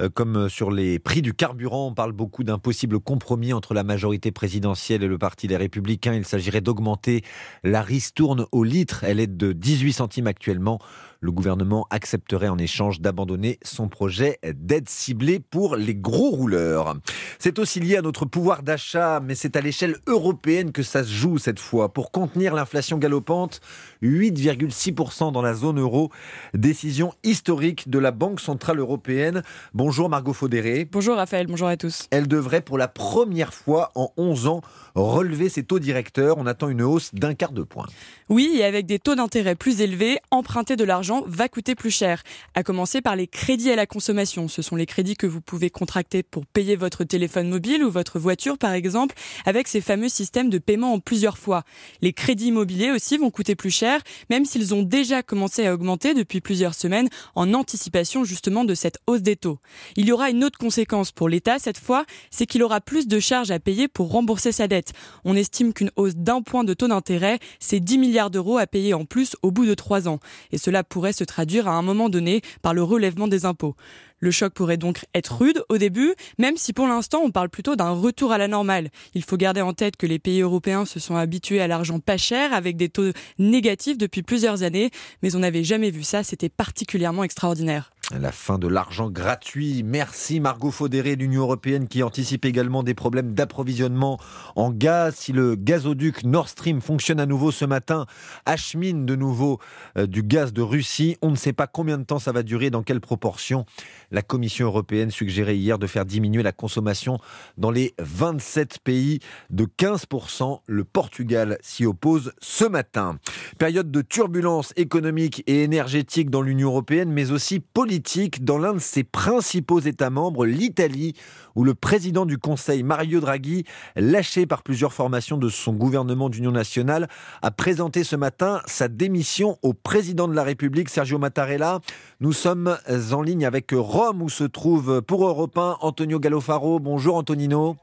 euh, 0.00 0.08
comme 0.08 0.48
sur 0.48 0.70
les 0.70 1.00
prix 1.00 1.20
du 1.20 1.34
carburant. 1.34 1.88
On 1.88 1.94
parle 1.94 2.12
beaucoup 2.12 2.44
d'un 2.44 2.58
possible 2.58 3.00
compromis 3.00 3.52
entre 3.52 3.74
la 3.74 3.82
majorité 3.82 4.30
présidentielle 4.30 5.02
et 5.02 5.08
le 5.08 5.18
Parti 5.18 5.48
des 5.48 5.56
Républicains. 5.56 6.14
Il 6.14 6.24
s'agirait 6.24 6.60
d'augmenter 6.60 7.22
la 7.64 7.82
ristourne 7.82 8.46
au 8.52 8.62
litre. 8.62 9.02
Elle 9.02 9.18
est 9.18 9.26
de 9.26 9.52
18 9.52 9.92
centimes 9.92 10.28
actuellement. 10.28 10.78
Le 11.22 11.32
gouvernement 11.32 11.86
accepterait 11.90 12.48
en 12.48 12.56
échange 12.56 13.02
d'abandonner 13.02 13.58
son 13.62 13.88
projet 13.88 14.38
d'aide 14.42 14.88
ciblée 14.88 15.38
pour 15.38 15.76
les 15.76 15.94
gros 15.94 16.30
rouleurs. 16.30 16.96
C'est 17.38 17.58
aussi 17.58 17.78
lié 17.78 17.98
à 17.98 18.02
notre 18.02 18.24
pouvoir 18.24 18.62
d'achat, 18.62 19.20
mais 19.20 19.34
c'est 19.34 19.54
à 19.56 19.60
l'échelle 19.60 19.96
européenne 20.06 20.72
que 20.72 20.82
ça 20.82 20.99
se 21.04 21.10
joue 21.10 21.38
cette 21.38 21.58
fois. 21.58 21.92
Pour 21.92 22.10
contenir 22.10 22.54
l'inflation 22.54 22.98
galopante, 22.98 23.60
8,6% 24.02 25.32
dans 25.32 25.42
la 25.42 25.54
zone 25.54 25.78
euro. 25.78 26.10
Décision 26.54 27.12
historique 27.22 27.88
de 27.88 27.98
la 27.98 28.10
Banque 28.10 28.40
Centrale 28.40 28.78
Européenne. 28.78 29.42
Bonjour 29.74 30.08
Margot 30.08 30.32
Faudéré. 30.32 30.88
Bonjour 30.90 31.16
Raphaël, 31.16 31.46
bonjour 31.46 31.68
à 31.68 31.76
tous. 31.76 32.06
Elle 32.10 32.28
devrait 32.28 32.60
pour 32.60 32.78
la 32.78 32.88
première 32.88 33.54
fois 33.54 33.90
en 33.94 34.12
11 34.16 34.46
ans 34.46 34.60
relever 34.94 35.48
ses 35.48 35.62
taux 35.62 35.78
directeurs. 35.78 36.38
On 36.38 36.46
attend 36.46 36.68
une 36.68 36.82
hausse 36.82 37.14
d'un 37.14 37.34
quart 37.34 37.52
de 37.52 37.62
point. 37.62 37.86
Oui, 38.28 38.56
et 38.58 38.64
avec 38.64 38.86
des 38.86 38.98
taux 38.98 39.14
d'intérêt 39.14 39.54
plus 39.54 39.80
élevés, 39.80 40.18
emprunter 40.30 40.76
de 40.76 40.84
l'argent 40.84 41.22
va 41.26 41.48
coûter 41.48 41.74
plus 41.74 41.90
cher. 41.90 42.22
À 42.54 42.62
commencer 42.62 43.00
par 43.00 43.16
les 43.16 43.26
crédits 43.26 43.70
à 43.70 43.76
la 43.76 43.86
consommation. 43.86 44.48
Ce 44.48 44.62
sont 44.62 44.76
les 44.76 44.86
crédits 44.86 45.16
que 45.16 45.26
vous 45.26 45.40
pouvez 45.40 45.70
contracter 45.70 46.22
pour 46.22 46.46
payer 46.46 46.76
votre 46.76 47.04
téléphone 47.04 47.48
mobile 47.48 47.84
ou 47.84 47.90
votre 47.90 48.18
voiture 48.18 48.58
par 48.58 48.72
exemple, 48.72 49.14
avec 49.46 49.68
ces 49.68 49.80
fameux 49.80 50.08
systèmes 50.08 50.50
de 50.50 50.58
paiement 50.58 50.89
plusieurs 50.98 51.38
fois. 51.38 51.62
Les 52.00 52.12
crédits 52.12 52.48
immobiliers 52.48 52.90
aussi 52.90 53.18
vont 53.18 53.30
coûter 53.30 53.54
plus 53.54 53.70
cher, 53.70 54.00
même 54.30 54.44
s'ils 54.44 54.74
ont 54.74 54.82
déjà 54.82 55.22
commencé 55.22 55.66
à 55.66 55.74
augmenter 55.74 56.14
depuis 56.14 56.40
plusieurs 56.40 56.74
semaines 56.74 57.08
en 57.34 57.54
anticipation 57.54 58.24
justement 58.24 58.64
de 58.64 58.74
cette 58.74 58.98
hausse 59.06 59.22
des 59.22 59.36
taux. 59.36 59.58
Il 59.96 60.06
y 60.06 60.12
aura 60.12 60.30
une 60.30 60.42
autre 60.42 60.58
conséquence 60.58 61.12
pour 61.12 61.28
l'État 61.28 61.58
cette 61.58 61.78
fois, 61.78 62.04
c'est 62.30 62.46
qu'il 62.46 62.62
aura 62.62 62.80
plus 62.80 63.06
de 63.06 63.20
charges 63.20 63.50
à 63.50 63.60
payer 63.60 63.86
pour 63.86 64.10
rembourser 64.10 64.52
sa 64.52 64.66
dette. 64.66 64.92
On 65.24 65.36
estime 65.36 65.72
qu'une 65.72 65.90
hausse 65.96 66.16
d'un 66.16 66.42
point 66.42 66.64
de 66.64 66.74
taux 66.74 66.88
d'intérêt, 66.88 67.38
c'est 67.58 67.80
10 67.80 67.98
milliards 67.98 68.30
d'euros 68.30 68.58
à 68.58 68.66
payer 68.66 68.94
en 68.94 69.04
plus 69.04 69.36
au 69.42 69.50
bout 69.50 69.66
de 69.66 69.74
trois 69.74 70.08
ans. 70.08 70.20
Et 70.52 70.58
cela 70.58 70.82
pourrait 70.82 71.12
se 71.12 71.24
traduire 71.24 71.68
à 71.68 71.72
un 71.72 71.82
moment 71.82 72.08
donné 72.08 72.40
par 72.62 72.74
le 72.74 72.82
relèvement 72.82 73.28
des 73.28 73.44
impôts. 73.44 73.76
Le 74.20 74.30
choc 74.30 74.52
pourrait 74.52 74.76
donc 74.76 75.04
être 75.14 75.38
rude 75.38 75.62
au 75.70 75.78
début, 75.78 76.14
même 76.38 76.56
si 76.56 76.72
pour 76.72 76.86
l'instant 76.86 77.20
on 77.24 77.30
parle 77.30 77.48
plutôt 77.48 77.74
d'un 77.74 77.90
retour 77.90 78.32
à 78.32 78.38
la 78.38 78.48
normale. 78.48 78.90
Il 79.14 79.24
faut 79.24 79.38
garder 79.38 79.62
en 79.62 79.72
tête 79.72 79.96
que 79.96 80.06
les 80.06 80.18
pays 80.18 80.42
européens 80.42 80.84
se 80.84 81.00
sont 81.00 81.16
habitués 81.16 81.60
à 81.60 81.66
l'argent 81.66 82.00
pas 82.00 82.18
cher 82.18 82.52
avec 82.52 82.76
des 82.76 82.90
taux 82.90 83.12
négatifs 83.38 83.96
depuis 83.96 84.22
plusieurs 84.22 84.62
années, 84.62 84.90
mais 85.22 85.34
on 85.34 85.40
n'avait 85.40 85.64
jamais 85.64 85.90
vu 85.90 86.02
ça, 86.02 86.22
c'était 86.22 86.50
particulièrement 86.50 87.24
extraordinaire. 87.24 87.92
La 88.18 88.32
fin 88.32 88.58
de 88.58 88.66
l'argent 88.66 89.08
gratuit. 89.08 89.84
Merci 89.84 90.40
Margot 90.40 90.72
Faudéré 90.72 91.14
l'Union 91.14 91.42
européenne 91.42 91.86
qui 91.86 92.02
anticipe 92.02 92.44
également 92.44 92.82
des 92.82 92.94
problèmes 92.94 93.34
d'approvisionnement 93.34 94.18
en 94.56 94.72
gaz. 94.72 95.14
Si 95.14 95.32
le 95.32 95.54
gazoduc 95.54 96.24
Nord 96.24 96.48
Stream 96.48 96.80
fonctionne 96.80 97.20
à 97.20 97.26
nouveau 97.26 97.52
ce 97.52 97.64
matin, 97.64 98.06
achemine 98.46 99.06
de 99.06 99.14
nouveau 99.14 99.60
euh, 99.96 100.06
du 100.08 100.24
gaz 100.24 100.52
de 100.52 100.60
Russie. 100.60 101.18
On 101.22 101.30
ne 101.30 101.36
sait 101.36 101.52
pas 101.52 101.68
combien 101.68 101.98
de 101.98 102.02
temps 102.02 102.18
ça 102.18 102.32
va 102.32 102.42
durer, 102.42 102.70
dans 102.70 102.82
quelle 102.82 103.00
proportion. 103.00 103.64
La 104.10 104.22
Commission 104.22 104.66
européenne 104.66 105.12
suggérait 105.12 105.56
hier 105.56 105.78
de 105.78 105.86
faire 105.86 106.04
diminuer 106.04 106.42
la 106.42 106.52
consommation 106.52 107.18
dans 107.58 107.70
les 107.70 107.94
27 108.00 108.80
pays 108.82 109.20
de 109.50 109.66
15%. 109.66 110.62
Le 110.66 110.82
Portugal 110.82 111.58
s'y 111.60 111.86
oppose 111.86 112.32
ce 112.40 112.64
matin. 112.64 113.18
Période 113.56 113.92
de 113.92 114.02
turbulence 114.02 114.72
économique 114.74 115.44
et 115.46 115.62
énergétique 115.62 116.28
dans 116.28 116.42
l'Union 116.42 116.70
européenne, 116.70 117.12
mais 117.12 117.30
aussi 117.30 117.60
politique 117.60 117.99
dans 118.40 118.58
l'un 118.58 118.74
de 118.74 118.78
ses 118.78 119.04
principaux 119.04 119.80
États 119.80 120.10
membres, 120.10 120.46
l'Italie, 120.46 121.14
où 121.54 121.64
le 121.64 121.74
président 121.74 122.26
du 122.26 122.38
Conseil, 122.38 122.82
Mario 122.82 123.20
Draghi, 123.20 123.64
lâché 123.96 124.46
par 124.46 124.62
plusieurs 124.62 124.92
formations 124.92 125.36
de 125.36 125.48
son 125.48 125.72
gouvernement 125.72 126.28
d'union 126.28 126.52
nationale, 126.52 127.08
a 127.42 127.50
présenté 127.50 128.04
ce 128.04 128.16
matin 128.16 128.60
sa 128.66 128.88
démission 128.88 129.58
au 129.62 129.72
président 129.72 130.28
de 130.28 130.34
la 130.34 130.42
République, 130.42 130.88
Sergio 130.88 131.18
Mattarella. 131.18 131.80
Nous 132.20 132.32
sommes 132.32 132.76
en 133.12 133.22
ligne 133.22 133.44
avec 133.44 133.72
Rome, 133.72 134.22
où 134.22 134.28
se 134.28 134.44
trouve 134.44 135.02
pour 135.02 135.26
Europe 135.26 135.58
1 135.58 135.78
Antonio 135.80 136.18
Gallofaro. 136.18 136.78
Bonjour 136.80 137.16
Antonino. 137.16 137.76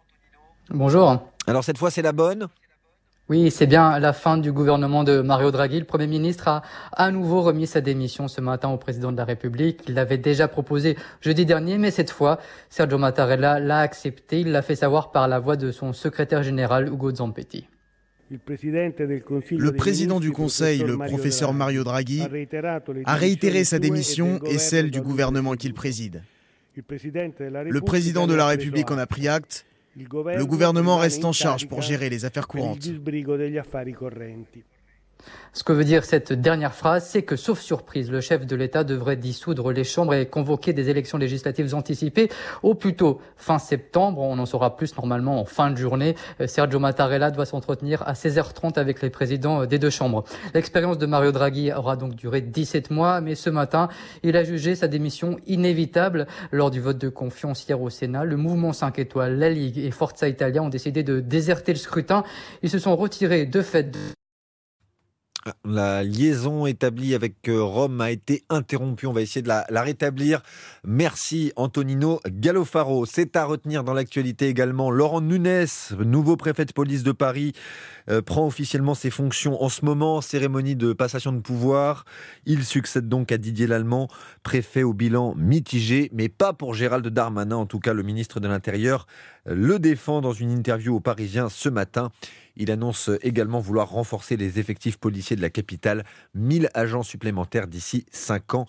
Bonjour. 0.70 1.22
Alors 1.46 1.64
cette 1.64 1.78
fois, 1.78 1.92
c'est 1.92 2.02
la 2.02 2.12
bonne? 2.12 2.48
Oui, 3.30 3.52
c'est 3.52 3.68
bien 3.68 4.00
la 4.00 4.14
fin 4.14 4.38
du 4.38 4.54
gouvernement 4.54 5.04
de 5.04 5.20
Mario 5.20 5.52
Draghi. 5.52 5.80
Le 5.80 5.86
Premier 5.86 6.08
ministre 6.08 6.48
a 6.48 6.62
à 6.94 7.12
nouveau 7.12 7.42
remis 7.42 7.68
sa 7.68 7.82
démission 7.82 8.30
ce 8.30 8.40
matin 8.40 8.70
au 8.70 8.78
président 8.78 9.12
de 9.12 9.18
la 9.18 9.26
République. 9.26 9.82
Il 9.90 9.96
l'avait 9.96 10.18
déjà 10.18 10.48
proposé 10.48 10.96
jeudi 11.20 11.46
dernier, 11.46 11.78
mais 11.78 11.92
cette 11.92 12.10
fois, 12.10 12.40
Sergio 12.70 12.98
Mattarella 12.98 13.60
l'a 13.60 13.80
accepté. 13.80 14.40
Il 14.40 14.52
l'a 14.52 14.62
fait 14.62 14.76
savoir 14.76 15.12
par 15.12 15.28
la 15.28 15.40
voix 15.40 15.58
de 15.58 15.72
son 15.72 15.92
secrétaire 15.92 16.42
général, 16.42 16.88
Ugo 16.88 17.14
Zampetti. 17.16 17.68
Le 18.30 19.72
président 19.72 20.20
du 20.22 20.32
Conseil, 20.32 20.80
le 20.80 20.98
professeur 20.98 21.54
Mario 21.54 21.84
Draghi, 21.84 22.22
a 23.06 23.16
réitéré 23.16 23.66
sa 23.66 23.80
démission 23.80 24.40
et 24.46 24.58
celle 24.58 24.90
du 24.90 25.02
gouvernement 25.02 25.56
qu'il 25.56 25.74
préside. 25.74 26.24
Le 26.76 27.82
président 27.82 28.26
de 28.26 28.36
la 28.36 28.48
République 28.48 28.90
en 28.90 28.98
a 28.98 29.06
pris 29.06 29.28
acte 29.28 29.66
le 29.98 30.46
gouvernement 30.46 30.98
reste 30.98 31.26
en 31.26 31.32
charge 31.32 31.68
pour 31.68 31.82
gérer 31.82 32.10
les 32.10 32.26
affaires 32.26 32.48
courantes. 32.48 32.88
Ce 35.58 35.64
que 35.64 35.74
veut 35.74 35.86
dire 35.86 36.06
cette 36.06 36.34
dernière 36.34 36.76
phrase, 36.76 37.08
c'est 37.08 37.24
que, 37.24 37.36
sauf 37.36 37.60
surprise, 37.60 38.12
le 38.12 38.22
chef 38.22 38.46
de 38.46 38.56
l'État 38.56 38.84
devrait 38.84 39.16
dissoudre 39.16 39.72
les 39.72 39.84
chambres 39.84 40.14
et 40.14 40.28
convoquer 40.28 40.72
des 40.72 40.92
élections 40.92 41.18
législatives 41.18 41.74
anticipées 41.74 42.30
au 42.62 42.76
plus 42.76 42.96
tôt 42.96 43.20
fin 43.38 43.58
septembre. 43.58 44.22
On 44.22 44.38
en 44.38 44.46
saura 44.46 44.76
plus 44.76 44.96
normalement 44.96 45.42
en 45.42 45.46
fin 45.46 45.72
de 45.72 45.78
journée. 45.78 46.16
Euh, 46.42 46.46
Sergio 46.46 46.78
Mattarella 46.78 47.32
doit 47.32 47.48
s'entretenir 47.48 48.04
à 48.08 48.14
16h30 48.14 48.78
avec 48.78 49.02
les 49.02 49.10
présidents 49.10 49.64
euh, 49.64 49.66
des 49.66 49.80
deux 49.80 49.90
chambres. 49.90 50.26
L'expérience 50.54 51.00
de 51.00 51.08
Mario 51.08 51.32
Draghi 51.32 51.74
aura 51.74 51.96
donc 51.96 52.14
duré 52.14 52.42
17 52.42 52.92
mois, 52.92 53.20
mais 53.20 53.34
ce 53.34 53.50
matin, 53.50 53.90
il 54.22 54.38
a 54.38 54.44
jugé 54.44 54.76
sa 54.76 54.88
démission 54.88 55.38
inévitable 55.48 56.28
lors 56.52 56.70
du 56.70 56.82
vote 56.82 57.00
de 57.00 57.10
confiance 57.10 57.66
hier 57.68 57.82
au 57.82 57.90
Sénat. 57.90 58.26
Le 58.26 58.38
mouvement 58.38 58.74
5 58.74 59.00
étoiles, 59.00 59.40
la 59.40 59.50
Ligue 59.50 59.80
et 59.80 59.90
Forza 59.90 60.30
Italia 60.30 60.62
ont 60.62 60.70
décidé 60.70 61.02
de 61.02 61.20
déserter 61.20 61.74
le 61.74 61.80
scrutin. 61.80 62.24
Ils 62.62 62.70
se 62.70 62.78
sont 62.78 62.96
retirés 62.96 63.48
de 63.48 63.64
fait 63.64 63.98
la 65.66 66.04
liaison 66.04 66.66
établie 66.66 67.16
avec 67.16 67.48
euh, 67.50 67.62
Rome 67.62 68.02
a 68.02 68.12
été 68.12 68.44
interrompue. 68.50 69.08
On 69.08 69.14
va 69.14 69.22
essayer 69.22 69.42
de 69.42 69.48
la, 69.48 69.66
rétablir. 69.82 70.42
Merci 70.84 71.52
Antonino 71.56 72.20
Gallofaro. 72.28 73.06
C'est 73.06 73.36
à 73.36 73.46
retenir 73.46 73.84
dans 73.84 73.94
l'actualité 73.94 74.48
également. 74.48 74.92
Laurent 74.92 75.22
Nunes, 75.22 75.66
nouveau 76.00 76.38
préfet 76.38 76.66
de 76.66 76.74
police 76.74 77.04
de 77.04 77.12
Paris, 77.12 77.54
euh, 78.10 78.22
prend 78.22 78.46
officiellement 78.46 78.96
ses 78.96 79.10
fonctions 79.10 79.62
en 79.64 79.70
ce 79.70 79.86
moment. 79.86 80.22
Cérémonie 80.22 80.76
de 80.76 80.94
passation 80.94 81.32
de 81.32 81.40
pouvoir. 81.40 82.06
Il 82.46 82.64
succède 82.64 83.08
donc 83.08 83.32
à 83.32 83.38
Didier 83.38 83.68
Lallemand, 83.68 84.08
préfet 84.44 84.84
au 84.84 84.94
bilan 84.94 85.36
mitigé, 85.36 86.10
mais 86.14 86.30
pas 86.30 86.54
pour 86.54 86.74
Gérald 86.74 87.08
Darmanin. 87.08 87.56
En 87.56 87.66
tout 87.66 87.80
cas, 87.80 87.94
le 87.94 88.04
ministre 88.04 88.40
de 88.40 88.48
l'Intérieur 88.48 89.08
le 89.50 89.80
défend 89.80 90.22
dans 90.22 90.34
une 90.34 90.52
interview 90.52 90.96
aux 90.96 91.00
Parisiens 91.00 91.48
ce 91.50 91.70
matin. 91.70 92.12
Il 92.60 92.72
annonce 92.72 93.12
également 93.22 93.60
vouloir 93.60 93.90
renforcer 93.90 94.36
les 94.36 94.60
effectifs 94.60 94.98
policiers 94.98 95.36
de 95.36 95.42
la 95.42 95.52
capitale, 95.52 96.04
1000 96.34 96.70
agents 96.74 97.04
supplémentaires 97.04 97.68
d'ici 97.68 98.06
5 98.12 98.56
ans. 98.56 98.66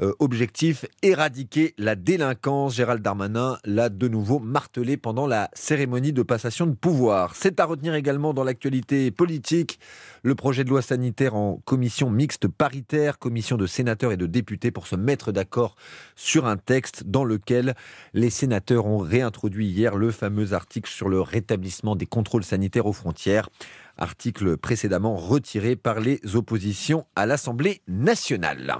Euh, 0.00 0.14
objectif, 0.20 0.84
éradiquer 1.02 1.74
la 1.76 1.96
délinquance. 1.96 2.76
Gérald 2.76 3.02
Darmanin 3.02 3.58
l'a 3.64 3.88
de 3.88 4.06
nouveau 4.06 4.38
martelé 4.38 4.96
pendant 4.96 5.26
la 5.26 5.50
cérémonie 5.54 6.12
de 6.12 6.22
passation 6.22 6.66
de 6.66 6.74
pouvoir. 6.74 7.34
C'est 7.34 7.58
à 7.58 7.64
retenir 7.64 7.94
également 7.94 8.32
dans 8.32 8.44
l'actualité 8.44 9.10
politique 9.10 9.80
le 10.22 10.36
projet 10.36 10.62
de 10.62 10.68
loi 10.68 10.82
sanitaire 10.82 11.34
en 11.34 11.60
commission 11.64 12.10
mixte 12.10 12.46
paritaire, 12.46 13.18
commission 13.18 13.56
de 13.56 13.66
sénateurs 13.66 14.12
et 14.12 14.16
de 14.16 14.26
députés 14.26 14.70
pour 14.70 14.86
se 14.86 14.94
mettre 14.94 15.32
d'accord 15.32 15.74
sur 16.14 16.46
un 16.46 16.56
texte 16.56 17.02
dans 17.04 17.24
lequel 17.24 17.74
les 18.14 18.30
sénateurs 18.30 18.86
ont 18.86 18.98
réintroduit 18.98 19.66
hier 19.66 19.96
le 19.96 20.12
fameux 20.12 20.52
article 20.52 20.90
sur 20.90 21.08
le 21.08 21.20
rétablissement 21.20 21.96
des 21.96 22.06
contrôles 22.06 22.44
sanitaires 22.44 22.86
aux 22.86 22.92
frontières 22.92 23.48
article 23.96 24.56
précédemment 24.58 25.16
retiré 25.16 25.74
par 25.74 25.98
les 25.98 26.20
oppositions 26.36 27.04
à 27.16 27.26
l'Assemblée 27.26 27.82
nationale. 27.88 28.76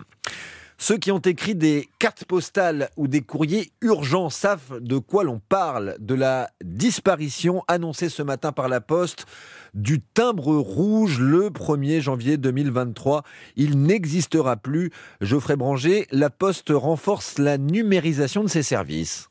Ceux 0.80 0.96
qui 0.96 1.10
ont 1.10 1.18
écrit 1.18 1.56
des 1.56 1.88
cartes 1.98 2.24
postales 2.24 2.88
ou 2.96 3.08
des 3.08 3.20
courriers 3.20 3.72
urgents 3.80 4.30
savent 4.30 4.78
de 4.80 4.98
quoi 4.98 5.24
l'on 5.24 5.40
parle, 5.40 5.96
de 5.98 6.14
la 6.14 6.50
disparition 6.64 7.64
annoncée 7.66 8.08
ce 8.08 8.22
matin 8.22 8.52
par 8.52 8.68
la 8.68 8.80
Poste 8.80 9.26
du 9.74 10.00
timbre 10.00 10.56
rouge 10.56 11.18
le 11.18 11.50
1er 11.50 12.00
janvier 12.00 12.36
2023. 12.36 13.24
Il 13.56 13.82
n'existera 13.82 14.56
plus. 14.56 14.92
Geoffrey 15.20 15.56
Branger, 15.56 16.06
la 16.12 16.30
Poste 16.30 16.70
renforce 16.72 17.38
la 17.38 17.58
numérisation 17.58 18.44
de 18.44 18.48
ses 18.48 18.62
services. 18.62 19.30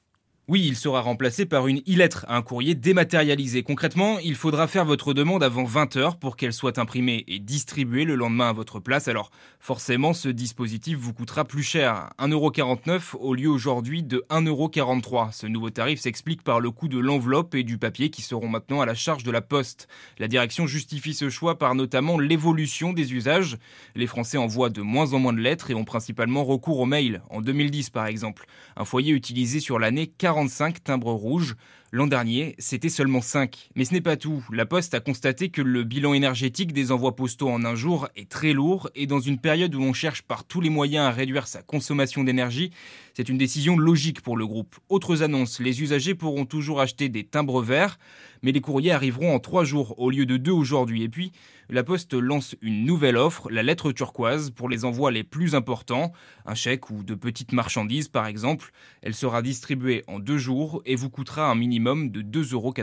Oui, 0.49 0.63
il 0.65 0.77
sera 0.77 1.01
remplacé 1.01 1.45
par 1.45 1.67
une 1.67 1.79
e-lettre, 1.79 2.25
un 2.29 2.41
courrier 2.41 2.73
dématérialisé. 2.73 3.63
Concrètement, 3.63 4.17
il 4.19 4.33
faudra 4.33 4.67
faire 4.67 4.85
votre 4.85 5.13
demande 5.13 5.43
avant 5.43 5.65
20 5.65 5.97
heures 5.97 6.17
pour 6.17 6.37
qu'elle 6.37 6.53
soit 6.53 6.79
imprimée 6.79 7.25
et 7.27 7.39
distribuée 7.39 8.05
le 8.05 8.15
lendemain 8.15 8.47
à 8.47 8.53
votre 8.53 8.79
place. 8.79 9.09
Alors, 9.09 9.29
forcément, 9.59 10.13
ce 10.13 10.29
dispositif 10.29 10.97
vous 10.99 11.11
coûtera 11.11 11.43
plus 11.43 11.63
cher, 11.63 12.11
1,49€ 12.17 13.17
au 13.19 13.33
lieu 13.33 13.49
aujourd'hui 13.49 14.03
de 14.03 14.23
1,43€. 14.29 15.33
Ce 15.33 15.47
nouveau 15.47 15.69
tarif 15.69 15.99
s'explique 15.99 16.43
par 16.43 16.61
le 16.61 16.71
coût 16.71 16.87
de 16.87 16.97
l'enveloppe 16.97 17.53
et 17.53 17.63
du 17.63 17.77
papier 17.77 18.09
qui 18.09 18.21
seront 18.21 18.47
maintenant 18.47 18.79
à 18.79 18.85
la 18.85 18.95
charge 18.95 19.25
de 19.25 19.31
la 19.31 19.41
poste. 19.41 19.89
La 20.17 20.29
direction 20.29 20.65
justifie 20.65 21.13
ce 21.13 21.29
choix 21.29 21.57
par 21.57 21.75
notamment 21.75 22.17
l'évolution 22.17 22.93
des 22.93 23.13
usages. 23.13 23.57
Les 23.95 24.07
Français 24.07 24.37
envoient 24.37 24.69
de 24.69 24.81
moins 24.81 25.11
en 25.11 25.19
moins 25.19 25.33
de 25.33 25.41
lettres 25.41 25.71
et 25.71 25.75
ont 25.75 25.83
principalement 25.83 26.45
recours 26.45 26.79
aux 26.79 26.85
mails. 26.85 27.21
En 27.31 27.41
2010, 27.41 27.89
par 27.89 28.05
exemple, 28.05 28.45
un 28.77 28.85
foyer 28.85 29.11
utilisé 29.11 29.59
sur 29.59 29.77
l'année 29.77 30.07
40 30.07 30.36
45 30.37 30.83
timbres 30.83 31.13
rouges. 31.13 31.55
L'an 31.93 32.07
dernier, 32.07 32.53
c'était 32.59 32.89
seulement 32.89 33.21
5. 33.21 33.69
Mais 33.75 33.85
ce 33.85 33.93
n'est 33.93 34.01
pas 34.01 34.17
tout. 34.17 34.45
La 34.51 34.65
Poste 34.65 34.93
a 34.93 34.99
constaté 34.99 35.47
que 35.47 35.61
le 35.61 35.85
bilan 35.85 36.13
énergétique 36.13 36.73
des 36.73 36.91
envois 36.91 37.15
postaux 37.15 37.47
en 37.47 37.63
un 37.63 37.75
jour 37.75 38.09
est 38.17 38.27
très 38.27 38.51
lourd 38.51 38.89
et 38.93 39.07
dans 39.07 39.21
une 39.21 39.37
période 39.37 39.73
où 39.73 39.79
l'on 39.79 39.93
cherche 39.93 40.21
par 40.21 40.43
tous 40.43 40.59
les 40.59 40.69
moyens 40.69 41.05
à 41.05 41.11
réduire 41.11 41.47
sa 41.47 41.61
consommation 41.61 42.25
d'énergie, 42.25 42.71
c'est 43.13 43.29
une 43.29 43.37
décision 43.37 43.77
logique 43.77 44.19
pour 44.19 44.35
le 44.35 44.45
groupe. 44.45 44.75
Autres 44.89 45.23
annonces, 45.23 45.61
les 45.61 45.81
usagers 45.81 46.13
pourront 46.13 46.45
toujours 46.45 46.81
acheter 46.81 47.07
des 47.07 47.23
timbres 47.23 47.61
verts, 47.61 47.99
mais 48.43 48.51
les 48.51 48.61
courriers 48.61 48.91
arriveront 48.91 49.33
en 49.33 49.39
3 49.39 49.63
jours 49.63 49.97
au 49.97 50.09
lieu 50.09 50.25
de 50.25 50.35
2 50.35 50.51
aujourd'hui. 50.51 51.03
Et 51.03 51.09
puis, 51.09 51.31
la 51.69 51.83
Poste 51.83 52.13
lance 52.13 52.55
une 52.61 52.85
nouvelle 52.85 53.17
offre, 53.17 53.49
la 53.49 53.63
lettre 53.63 53.91
turquoise, 53.91 54.51
pour 54.51 54.69
les 54.69 54.85
envois 54.85 55.11
les 55.11 55.23
plus 55.23 55.55
importants, 55.55 56.11
un 56.45 56.53
chèque 56.53 56.89
ou 56.89 57.03
de 57.03 57.15
petites 57.15 57.53
marchandises 57.53 58.09
par 58.09 58.27
exemple. 58.27 58.71
Elle 59.01 59.15
sera 59.15 59.41
distribuée 59.41 60.03
en 60.07 60.19
2 60.19 60.37
jours 60.37 60.81
et 60.85 60.95
vous 60.95 61.09
coûtera 61.09 61.49
un 61.49 61.55
minimum 61.55 61.76
de 61.79 62.21
2,95 62.21 62.53
euros. 62.53 62.73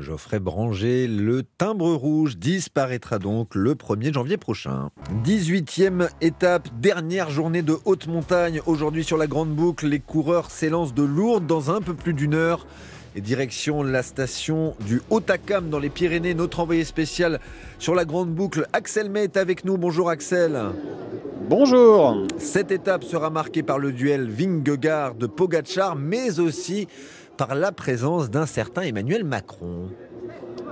Geoffrey 0.00 0.40
Branger, 0.40 1.06
le 1.06 1.44
timbre 1.44 1.94
rouge 1.94 2.36
disparaîtra 2.36 3.18
donc 3.18 3.54
le 3.54 3.74
1er 3.74 4.12
janvier 4.12 4.36
prochain. 4.36 4.90
18e 5.24 6.08
étape, 6.20 6.68
dernière 6.80 7.30
journée 7.30 7.62
de 7.62 7.76
haute 7.84 8.08
montagne. 8.08 8.60
Aujourd'hui 8.66 9.04
sur 9.04 9.16
la 9.16 9.28
Grande 9.28 9.54
Boucle, 9.54 9.86
les 9.86 10.00
coureurs 10.00 10.50
s'élancent 10.50 10.94
de 10.94 11.04
Lourdes 11.04 11.46
dans 11.46 11.70
un 11.70 11.80
peu 11.80 11.94
plus 11.94 12.12
d'une 12.12 12.34
heure. 12.34 12.66
Et 13.14 13.20
direction 13.20 13.82
la 13.82 14.02
station 14.02 14.74
du 14.86 15.00
Haut-Acam 15.10 15.70
dans 15.70 15.78
les 15.78 15.88
Pyrénées. 15.88 16.34
Notre 16.34 16.60
envoyé 16.60 16.84
spécial 16.84 17.40
sur 17.78 17.94
la 17.94 18.04
Grande 18.04 18.30
Boucle, 18.30 18.66
Axel 18.72 19.10
May, 19.10 19.24
est 19.24 19.36
avec 19.36 19.64
nous. 19.64 19.78
Bonjour 19.78 20.10
Axel. 20.10 20.60
Bonjour. 21.48 22.26
Cette 22.38 22.72
étape 22.72 23.04
sera 23.04 23.30
marquée 23.30 23.62
par 23.62 23.78
le 23.78 23.92
duel 23.92 24.28
Vingegaard 24.28 25.14
de 25.14 25.26
Pogachar, 25.26 25.96
mais 25.96 26.40
aussi 26.40 26.88
par 27.38 27.54
la 27.54 27.70
présence 27.70 28.30
d'un 28.30 28.46
certain 28.46 28.82
Emmanuel 28.82 29.22
Macron. 29.22 29.88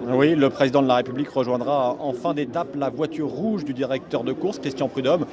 Oui, 0.09 0.37
le 0.37 0.51
président 0.51 0.83
de 0.83 0.87
la 0.87 0.95
République 0.97 1.29
rejoindra 1.31 1.97
en 1.99 2.13
fin 2.13 2.33
d'étape 2.33 2.77
la 2.77 2.91
voiture 2.91 3.27
rouge 3.27 3.65
du 3.65 3.75
directeur 3.75 4.23
de 4.23 4.33
course, 4.33 4.61
Christian 4.61 4.87
Prudhomme. 4.87 5.27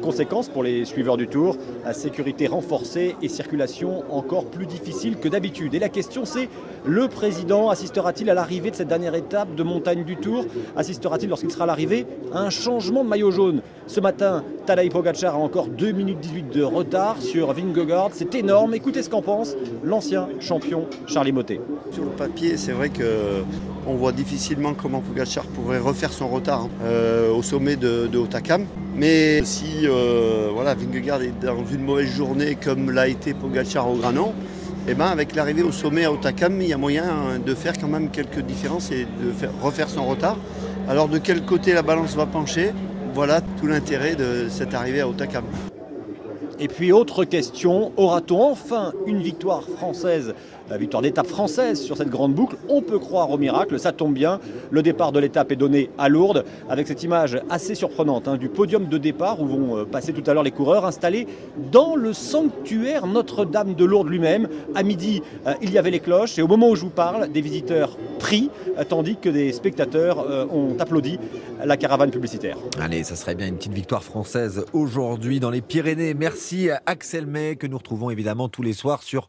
Conséquence 0.00 0.48
pour 0.48 0.62
les 0.62 0.84
suiveurs 0.84 1.16
du 1.16 1.26
Tour, 1.26 1.56
sécurité 1.92 2.46
renforcée 2.46 3.16
et 3.22 3.28
circulation 3.28 4.04
encore 4.08 4.44
plus 4.44 4.66
difficile 4.66 5.16
que 5.16 5.28
d'habitude. 5.28 5.74
Et 5.74 5.80
la 5.80 5.88
question 5.88 6.24
c'est, 6.24 6.48
le 6.84 7.08
président 7.08 7.70
assistera-t-il 7.70 8.30
à 8.30 8.34
l'arrivée 8.34 8.70
de 8.70 8.76
cette 8.76 8.86
dernière 8.86 9.16
étape 9.16 9.56
de 9.56 9.64
montagne 9.64 10.04
du 10.04 10.16
Tour? 10.16 10.44
Assistera-t-il 10.76 11.28
lorsqu'il 11.28 11.50
sera 11.50 11.64
à 11.64 11.66
l'arrivée? 11.66 12.06
À 12.32 12.38
un 12.38 12.50
changement 12.50 13.02
de 13.02 13.08
maillot 13.08 13.32
jaune 13.32 13.62
Ce 13.88 13.98
matin, 13.98 14.44
Tadej 14.64 14.90
Pogacar 14.90 15.34
a 15.34 15.38
encore 15.38 15.66
2 15.66 15.90
minutes 15.90 16.20
18 16.20 16.54
de 16.54 16.62
retard 16.62 17.20
sur 17.20 17.52
Vingegaard. 17.52 18.10
C'est 18.12 18.36
énorme. 18.36 18.74
Écoutez 18.74 19.02
ce 19.02 19.10
qu'en 19.10 19.22
pense 19.22 19.56
l'ancien 19.82 20.28
champion 20.38 20.86
Charlie 21.08 21.32
Motet. 21.32 21.60
Sur 21.90 22.04
le 22.04 22.10
papier, 22.10 22.56
c'est 22.56 22.72
vrai 22.72 22.90
que 22.90 23.42
on 23.88 23.94
voit 23.94 24.12
difficilement 24.22 24.74
comment 24.74 25.00
Pogacar 25.00 25.44
pourrait 25.46 25.78
refaire 25.78 26.12
son 26.12 26.28
retard 26.28 26.68
euh, 26.84 27.32
au 27.32 27.42
sommet 27.42 27.76
de, 27.76 28.06
de. 28.06 28.20
Mais 28.94 29.42
si 29.44 29.86
euh, 29.86 30.50
voilà, 30.52 30.74
Vingegaard 30.74 31.22
est 31.22 31.32
dans 31.42 31.64
une 31.64 31.82
mauvaise 31.82 32.10
journée 32.10 32.56
comme 32.62 32.90
l'a 32.90 33.08
été 33.08 33.32
Pogacar 33.32 33.90
au 33.90 33.96
Granon, 33.96 34.34
eh 34.86 34.94
ben 34.94 35.06
avec 35.06 35.34
l'arrivée 35.34 35.62
au 35.62 35.72
sommet 35.72 36.04
à 36.04 36.12
Otakam, 36.12 36.60
il 36.60 36.68
y 36.68 36.74
a 36.74 36.76
moyen 36.76 37.38
de 37.44 37.54
faire 37.54 37.72
quand 37.80 37.88
même 37.88 38.10
quelques 38.10 38.40
différences 38.40 38.90
et 38.90 39.06
de 39.22 39.32
faire, 39.32 39.52
refaire 39.62 39.88
son 39.88 40.04
retard. 40.06 40.36
Alors 40.86 41.08
de 41.08 41.16
quel 41.16 41.42
côté 41.42 41.72
la 41.72 41.82
balance 41.82 42.14
va 42.14 42.26
pencher? 42.26 42.72
Voilà 43.14 43.40
tout 43.40 43.66
l'intérêt 43.66 44.16
de 44.16 44.48
cette 44.50 44.74
arrivée 44.74 45.00
à 45.00 45.08
Otakam. 45.08 45.44
Et 46.62 46.68
puis 46.68 46.92
autre 46.92 47.24
question, 47.24 47.90
aura-t-on 47.96 48.50
enfin 48.50 48.92
une 49.06 49.22
victoire 49.22 49.62
française? 49.62 50.34
La 50.70 50.78
victoire 50.78 51.02
d'étape 51.02 51.26
française 51.26 51.80
sur 51.80 51.96
cette 51.96 52.08
grande 52.08 52.32
boucle. 52.32 52.56
On 52.68 52.80
peut 52.80 53.00
croire 53.00 53.30
au 53.30 53.38
miracle, 53.38 53.78
ça 53.80 53.90
tombe 53.90 54.14
bien. 54.14 54.38
Le 54.70 54.82
départ 54.82 55.10
de 55.10 55.18
l'étape 55.18 55.50
est 55.50 55.56
donné 55.56 55.90
à 55.98 56.08
Lourdes 56.08 56.44
avec 56.68 56.86
cette 56.86 57.02
image 57.02 57.40
assez 57.50 57.74
surprenante 57.74 58.28
hein, 58.28 58.36
du 58.36 58.48
podium 58.48 58.86
de 58.86 58.96
départ 58.96 59.40
où 59.40 59.46
vont 59.46 59.78
euh, 59.78 59.84
passer 59.84 60.12
tout 60.12 60.22
à 60.30 60.34
l'heure 60.34 60.44
les 60.44 60.52
coureurs 60.52 60.84
installés 60.84 61.26
dans 61.72 61.96
le 61.96 62.12
sanctuaire 62.12 63.08
Notre-Dame 63.08 63.74
de 63.74 63.84
Lourdes 63.84 64.08
lui-même. 64.08 64.48
À 64.76 64.84
midi, 64.84 65.22
euh, 65.46 65.54
il 65.60 65.72
y 65.72 65.78
avait 65.78 65.90
les 65.90 66.00
cloches 66.00 66.38
et 66.38 66.42
au 66.42 66.46
moment 66.46 66.70
où 66.70 66.76
je 66.76 66.82
vous 66.82 66.90
parle, 66.90 67.32
des 67.32 67.40
visiteurs 67.40 67.98
prient 68.20 68.50
euh, 68.78 68.84
tandis 68.84 69.16
que 69.16 69.28
des 69.28 69.52
spectateurs 69.52 70.24
ont 70.52 70.76
applaudi 70.78 71.18
la 71.64 71.76
caravane 71.76 72.10
publicitaire. 72.10 72.56
Allez, 72.80 73.02
ça 73.02 73.16
serait 73.16 73.34
bien 73.34 73.48
une 73.48 73.56
petite 73.56 73.72
victoire 73.72 74.02
française 74.02 74.64
aujourd'hui 74.72 75.40
dans 75.40 75.50
les 75.50 75.60
Pyrénées. 75.60 76.14
Merci 76.14 76.70
à 76.70 76.80
Axel 76.86 77.26
May 77.26 77.56
que 77.56 77.66
nous 77.66 77.78
retrouvons 77.78 78.10
évidemment 78.10 78.48
tous 78.48 78.62
les 78.62 78.72
soirs 78.72 79.02
sur 79.02 79.26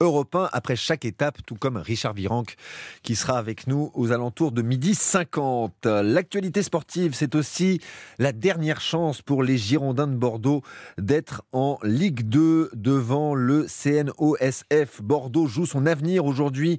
Europe 0.00 0.34
1 0.34 0.48
après 0.52 0.76
chaque 0.76 1.04
étape, 1.04 1.38
tout 1.46 1.56
comme 1.56 1.76
Richard 1.76 2.14
Virenque 2.14 2.56
qui 3.02 3.16
sera 3.16 3.38
avec 3.38 3.66
nous 3.66 3.90
aux 3.94 4.12
alentours 4.12 4.52
de 4.52 4.62
midi 4.62 4.94
50. 4.94 5.86
L'actualité 5.86 6.62
sportive, 6.62 7.14
c'est 7.14 7.34
aussi 7.34 7.80
la 8.18 8.32
dernière 8.32 8.80
chance 8.80 9.22
pour 9.22 9.42
les 9.42 9.58
Girondins 9.58 10.06
de 10.06 10.16
Bordeaux 10.16 10.62
d'être 10.98 11.42
en 11.52 11.78
Ligue 11.82 12.22
2 12.28 12.70
devant 12.74 13.34
le 13.34 13.66
CNOSF. 13.66 15.02
Bordeaux 15.02 15.46
joue 15.46 15.66
son 15.66 15.86
avenir 15.86 16.24
aujourd'hui. 16.24 16.78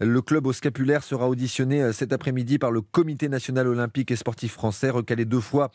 Le 0.00 0.20
club 0.20 0.46
au 0.46 0.52
scapulaire 0.52 1.02
sera 1.02 1.28
auditionné 1.28 1.82
euh, 1.82 1.92
cet 1.92 2.12
après-midi 2.12 2.58
par 2.58 2.70
le 2.70 2.82
Comité 2.82 3.28
national 3.28 3.66
olympique 3.66 4.10
et 4.10 4.16
sportif 4.16 4.52
français, 4.52 4.90
recalé 4.90 5.24
deux 5.24 5.40
fois 5.40 5.70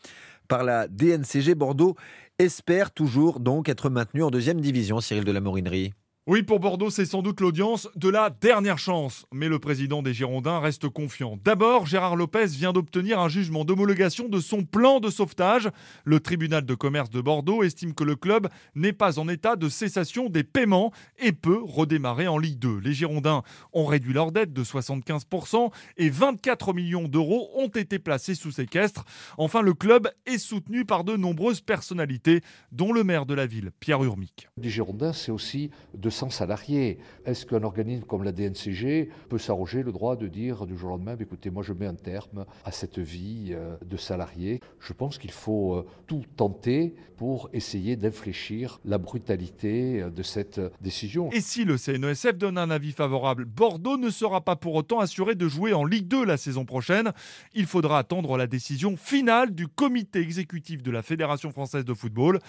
par 0.47 0.63
la 0.63 0.87
DNCG. 0.87 1.55
Bordeaux 1.55 1.95
espère 2.37 2.91
toujours 2.91 3.39
donc 3.39 3.67
être 3.67 3.89
maintenu 3.89 4.21
en 4.21 4.29
deuxième 4.29 4.61
division, 4.61 5.01
Cyril 5.01 5.23
de 5.23 5.31
la 5.31 5.41
Morinerie. 5.41 5.93
Oui, 6.31 6.43
pour 6.43 6.61
Bordeaux, 6.61 6.89
c'est 6.89 7.03
sans 7.03 7.21
doute 7.21 7.41
l'audience 7.41 7.89
de 7.97 8.07
la 8.07 8.29
dernière 8.29 8.77
chance. 8.77 9.25
Mais 9.33 9.49
le 9.49 9.59
président 9.59 10.01
des 10.01 10.13
Girondins 10.13 10.61
reste 10.61 10.87
confiant. 10.87 11.37
D'abord, 11.43 11.87
Gérard 11.87 12.15
Lopez 12.15 12.45
vient 12.45 12.71
d'obtenir 12.71 13.19
un 13.19 13.27
jugement 13.27 13.65
d'homologation 13.65 14.29
de 14.29 14.39
son 14.39 14.63
plan 14.63 15.01
de 15.01 15.09
sauvetage. 15.09 15.69
Le 16.05 16.21
tribunal 16.21 16.65
de 16.65 16.73
commerce 16.73 17.09
de 17.09 17.19
Bordeaux 17.19 17.63
estime 17.63 17.93
que 17.93 18.05
le 18.05 18.15
club 18.15 18.47
n'est 18.75 18.93
pas 18.93 19.19
en 19.19 19.27
état 19.27 19.57
de 19.57 19.67
cessation 19.67 20.29
des 20.29 20.45
paiements 20.45 20.93
et 21.19 21.33
peut 21.33 21.59
redémarrer 21.61 22.29
en 22.29 22.37
Ligue 22.37 22.59
2. 22.59 22.79
Les 22.79 22.93
Girondins 22.93 23.43
ont 23.73 23.85
réduit 23.85 24.13
leur 24.13 24.31
dette 24.31 24.53
de 24.53 24.63
75% 24.63 25.69
et 25.97 26.09
24 26.09 26.73
millions 26.73 27.09
d'euros 27.09 27.49
ont 27.55 27.67
été 27.67 27.99
placés 27.99 28.35
sous 28.35 28.51
séquestre. 28.51 29.03
Enfin, 29.37 29.61
le 29.61 29.73
club 29.73 30.07
est 30.25 30.37
soutenu 30.37 30.85
par 30.85 31.03
de 31.03 31.17
nombreuses 31.17 31.59
personnalités, 31.59 32.39
dont 32.71 32.93
le 32.93 33.03
maire 33.03 33.25
de 33.25 33.33
la 33.33 33.47
ville, 33.47 33.71
Pierre 33.81 34.01
Urmic. 34.01 34.47
Les 34.55 34.69
Girondins, 34.69 35.11
c'est 35.11 35.33
aussi 35.33 35.71
de 35.93 36.09
salariés. 36.29 36.99
Est-ce 37.25 37.45
qu'un 37.45 37.63
organisme 37.63 38.03
comme 38.05 38.23
la 38.23 38.31
DNCG 38.31 39.09
peut 39.29 39.37
s'arroger 39.37 39.83
le 39.83 39.91
droit 39.91 40.15
de 40.15 40.27
dire 40.27 40.65
du 40.65 40.77
jour 40.77 40.89
au 40.89 40.91
lendemain, 40.93 41.15
bah, 41.15 41.23
écoutez, 41.23 41.49
moi 41.49 41.63
je 41.63 41.73
mets 41.73 41.85
un 41.85 41.95
terme 41.95 42.45
à 42.65 42.71
cette 42.71 42.99
vie 42.99 43.49
euh, 43.51 43.75
de 43.85 43.97
salarié 43.97 44.59
Je 44.79 44.93
pense 44.93 45.17
qu'il 45.17 45.31
faut 45.31 45.75
euh, 45.75 45.85
tout 46.07 46.23
tenter 46.35 46.95
pour 47.17 47.49
essayer 47.53 47.95
d'infléchir 47.95 48.79
la 48.83 48.97
brutalité 48.97 50.01
euh, 50.01 50.09
de 50.09 50.23
cette 50.23 50.59
décision. 50.81 51.29
Et 51.31 51.41
si 51.41 51.65
le 51.65 51.77
CNESF 51.77 52.37
donne 52.37 52.57
un 52.57 52.71
avis 52.71 52.91
favorable, 52.91 53.45
Bordeaux 53.45 53.97
ne 53.97 54.09
sera 54.09 54.41
pas 54.41 54.55
pour 54.55 54.75
autant 54.75 54.99
assuré 54.99 55.35
de 55.35 55.47
jouer 55.47 55.73
en 55.73 55.85
Ligue 55.85 56.07
2 56.07 56.25
la 56.25 56.37
saison 56.37 56.65
prochaine. 56.65 57.11
Il 57.53 57.67
faudra 57.67 57.99
attendre 57.99 58.37
la 58.37 58.47
décision 58.47 58.97
finale 58.97 59.53
du 59.53 59.67
comité 59.67 60.19
exécutif 60.19 60.81
de 60.81 60.91
la 60.91 61.03
Fédération 61.03 61.51
française 61.51 61.85
de 61.85 61.93
football. 61.93 62.39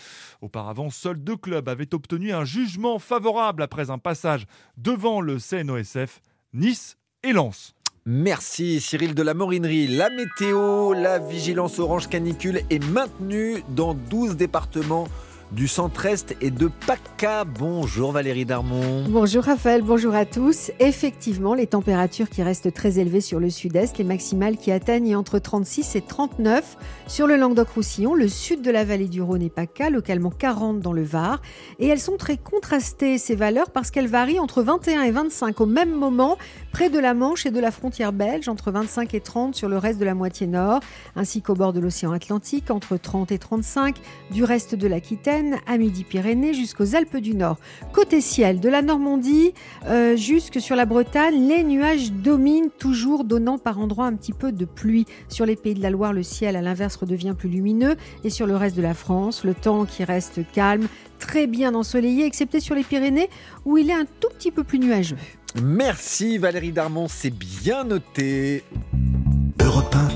Auparavant, 0.40 0.90
seuls 0.90 1.22
deux 1.22 1.36
clubs 1.36 1.68
avaient 1.68 1.94
obtenu 1.94 2.32
un 2.32 2.44
jugement 2.44 2.98
favorable 2.98 3.51
après 3.60 3.90
un 3.90 3.98
passage 3.98 4.46
devant 4.76 5.20
le 5.20 5.38
CNOSF, 5.38 6.20
Nice 6.54 6.96
et 7.22 7.32
Lens. 7.32 7.74
Merci 8.04 8.80
Cyril 8.80 9.14
de 9.14 9.22
la 9.22 9.34
Morinerie. 9.34 9.86
La 9.86 10.10
météo, 10.10 10.92
la 10.92 11.18
vigilance 11.18 11.78
orange 11.78 12.08
canicule 12.08 12.62
est 12.70 12.84
maintenue 12.84 13.62
dans 13.68 13.94
12 13.94 14.36
départements 14.36 15.06
du 15.52 15.68
centre-est 15.68 16.34
et 16.40 16.50
de 16.50 16.70
PACA. 16.86 17.44
Bonjour 17.44 18.12
Valérie 18.12 18.44
Darmon. 18.44 19.04
Bonjour 19.08 19.44
Raphaël, 19.44 19.82
bonjour 19.82 20.14
à 20.14 20.24
tous. 20.24 20.70
Effectivement, 20.80 21.54
les 21.54 21.66
températures 21.66 22.30
qui 22.30 22.42
restent 22.42 22.72
très 22.72 22.98
élevées 22.98 23.20
sur 23.20 23.38
le 23.38 23.50
sud-est, 23.50 23.98
les 23.98 24.04
maximales 24.04 24.56
qui 24.56 24.72
atteignent 24.72 25.14
entre 25.14 25.38
36 25.38 25.96
et 25.96 26.00
39 26.00 26.76
sur 27.06 27.26
le 27.26 27.36
Languedoc-Roussillon, 27.36 28.14
le 28.14 28.28
sud 28.28 28.62
de 28.62 28.70
la 28.70 28.84
vallée 28.84 29.08
du 29.08 29.20
Rhône 29.20 29.42
et 29.42 29.50
PACA, 29.50 29.90
localement 29.90 30.30
40 30.30 30.80
dans 30.80 30.94
le 30.94 31.02
Var. 31.02 31.42
Et 31.78 31.86
elles 31.86 32.00
sont 32.00 32.16
très 32.16 32.38
contrastées, 32.38 33.18
ces 33.18 33.34
valeurs, 33.34 33.70
parce 33.70 33.90
qu'elles 33.90 34.08
varient 34.08 34.40
entre 34.40 34.62
21 34.62 35.02
et 35.02 35.10
25 35.10 35.60
au 35.60 35.66
même 35.66 35.92
moment, 35.92 36.38
près 36.72 36.88
de 36.88 36.98
la 36.98 37.12
Manche 37.12 37.44
et 37.44 37.50
de 37.50 37.60
la 37.60 37.70
frontière 37.70 38.12
belge, 38.12 38.48
entre 38.48 38.70
25 38.70 39.12
et 39.14 39.20
30 39.20 39.54
sur 39.54 39.68
le 39.68 39.76
reste 39.76 39.98
de 39.98 40.06
la 40.06 40.14
moitié 40.14 40.46
nord, 40.46 40.80
ainsi 41.14 41.42
qu'au 41.42 41.54
bord 41.54 41.74
de 41.74 41.80
l'océan 41.80 42.12
Atlantique, 42.12 42.70
entre 42.70 42.96
30 42.96 43.32
et 43.32 43.38
35 43.38 43.96
du 44.30 44.44
reste 44.44 44.74
de 44.74 44.88
l'Aquitaine 44.88 45.41
à 45.66 45.78
Midi-Pyrénées 45.78 46.54
jusqu'aux 46.54 46.94
Alpes 46.94 47.16
du 47.16 47.34
Nord. 47.34 47.58
Côté 47.92 48.20
ciel, 48.20 48.60
de 48.60 48.68
la 48.68 48.82
Normandie 48.82 49.52
euh, 49.86 50.16
jusque 50.16 50.60
sur 50.60 50.76
la 50.76 50.84
Bretagne, 50.84 51.48
les 51.48 51.64
nuages 51.64 52.12
dominent 52.12 52.70
toujours, 52.78 53.24
donnant 53.24 53.58
par 53.58 53.78
endroits 53.78 54.06
un 54.06 54.14
petit 54.14 54.32
peu 54.32 54.52
de 54.52 54.64
pluie. 54.64 55.06
Sur 55.28 55.46
les 55.46 55.56
pays 55.56 55.74
de 55.74 55.82
la 55.82 55.90
Loire, 55.90 56.12
le 56.12 56.22
ciel 56.22 56.56
à 56.56 56.62
l'inverse 56.62 56.96
redevient 56.96 57.34
plus 57.36 57.48
lumineux 57.48 57.96
et 58.24 58.30
sur 58.30 58.46
le 58.46 58.56
reste 58.56 58.76
de 58.76 58.82
la 58.82 58.94
France, 58.94 59.44
le 59.44 59.54
temps 59.54 59.84
qui 59.84 60.04
reste 60.04 60.40
calme, 60.52 60.86
très 61.18 61.46
bien 61.46 61.74
ensoleillé, 61.74 62.24
excepté 62.24 62.60
sur 62.60 62.74
les 62.74 62.84
Pyrénées 62.84 63.28
où 63.64 63.78
il 63.78 63.90
est 63.90 63.94
un 63.94 64.06
tout 64.20 64.28
petit 64.38 64.50
peu 64.50 64.64
plus 64.64 64.78
nuageux. 64.78 65.18
Merci 65.62 66.38
Valérie 66.38 66.72
Darmon, 66.72 67.08
c'est 67.08 67.30
bien 67.30 67.84
noté. 67.84 68.64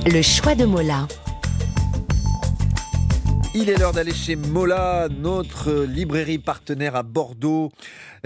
Le 0.07 0.23
choix 0.23 0.55
de 0.55 0.65
Mola. 0.65 1.07
Il 3.59 3.71
est 3.71 3.79
l'heure 3.79 3.95
d'aller 3.95 4.12
chez 4.12 4.37
Mola, 4.37 5.09
notre 5.09 5.85
librairie 5.85 6.37
partenaire 6.37 6.95
à 6.95 7.03
Bordeaux, 7.03 7.73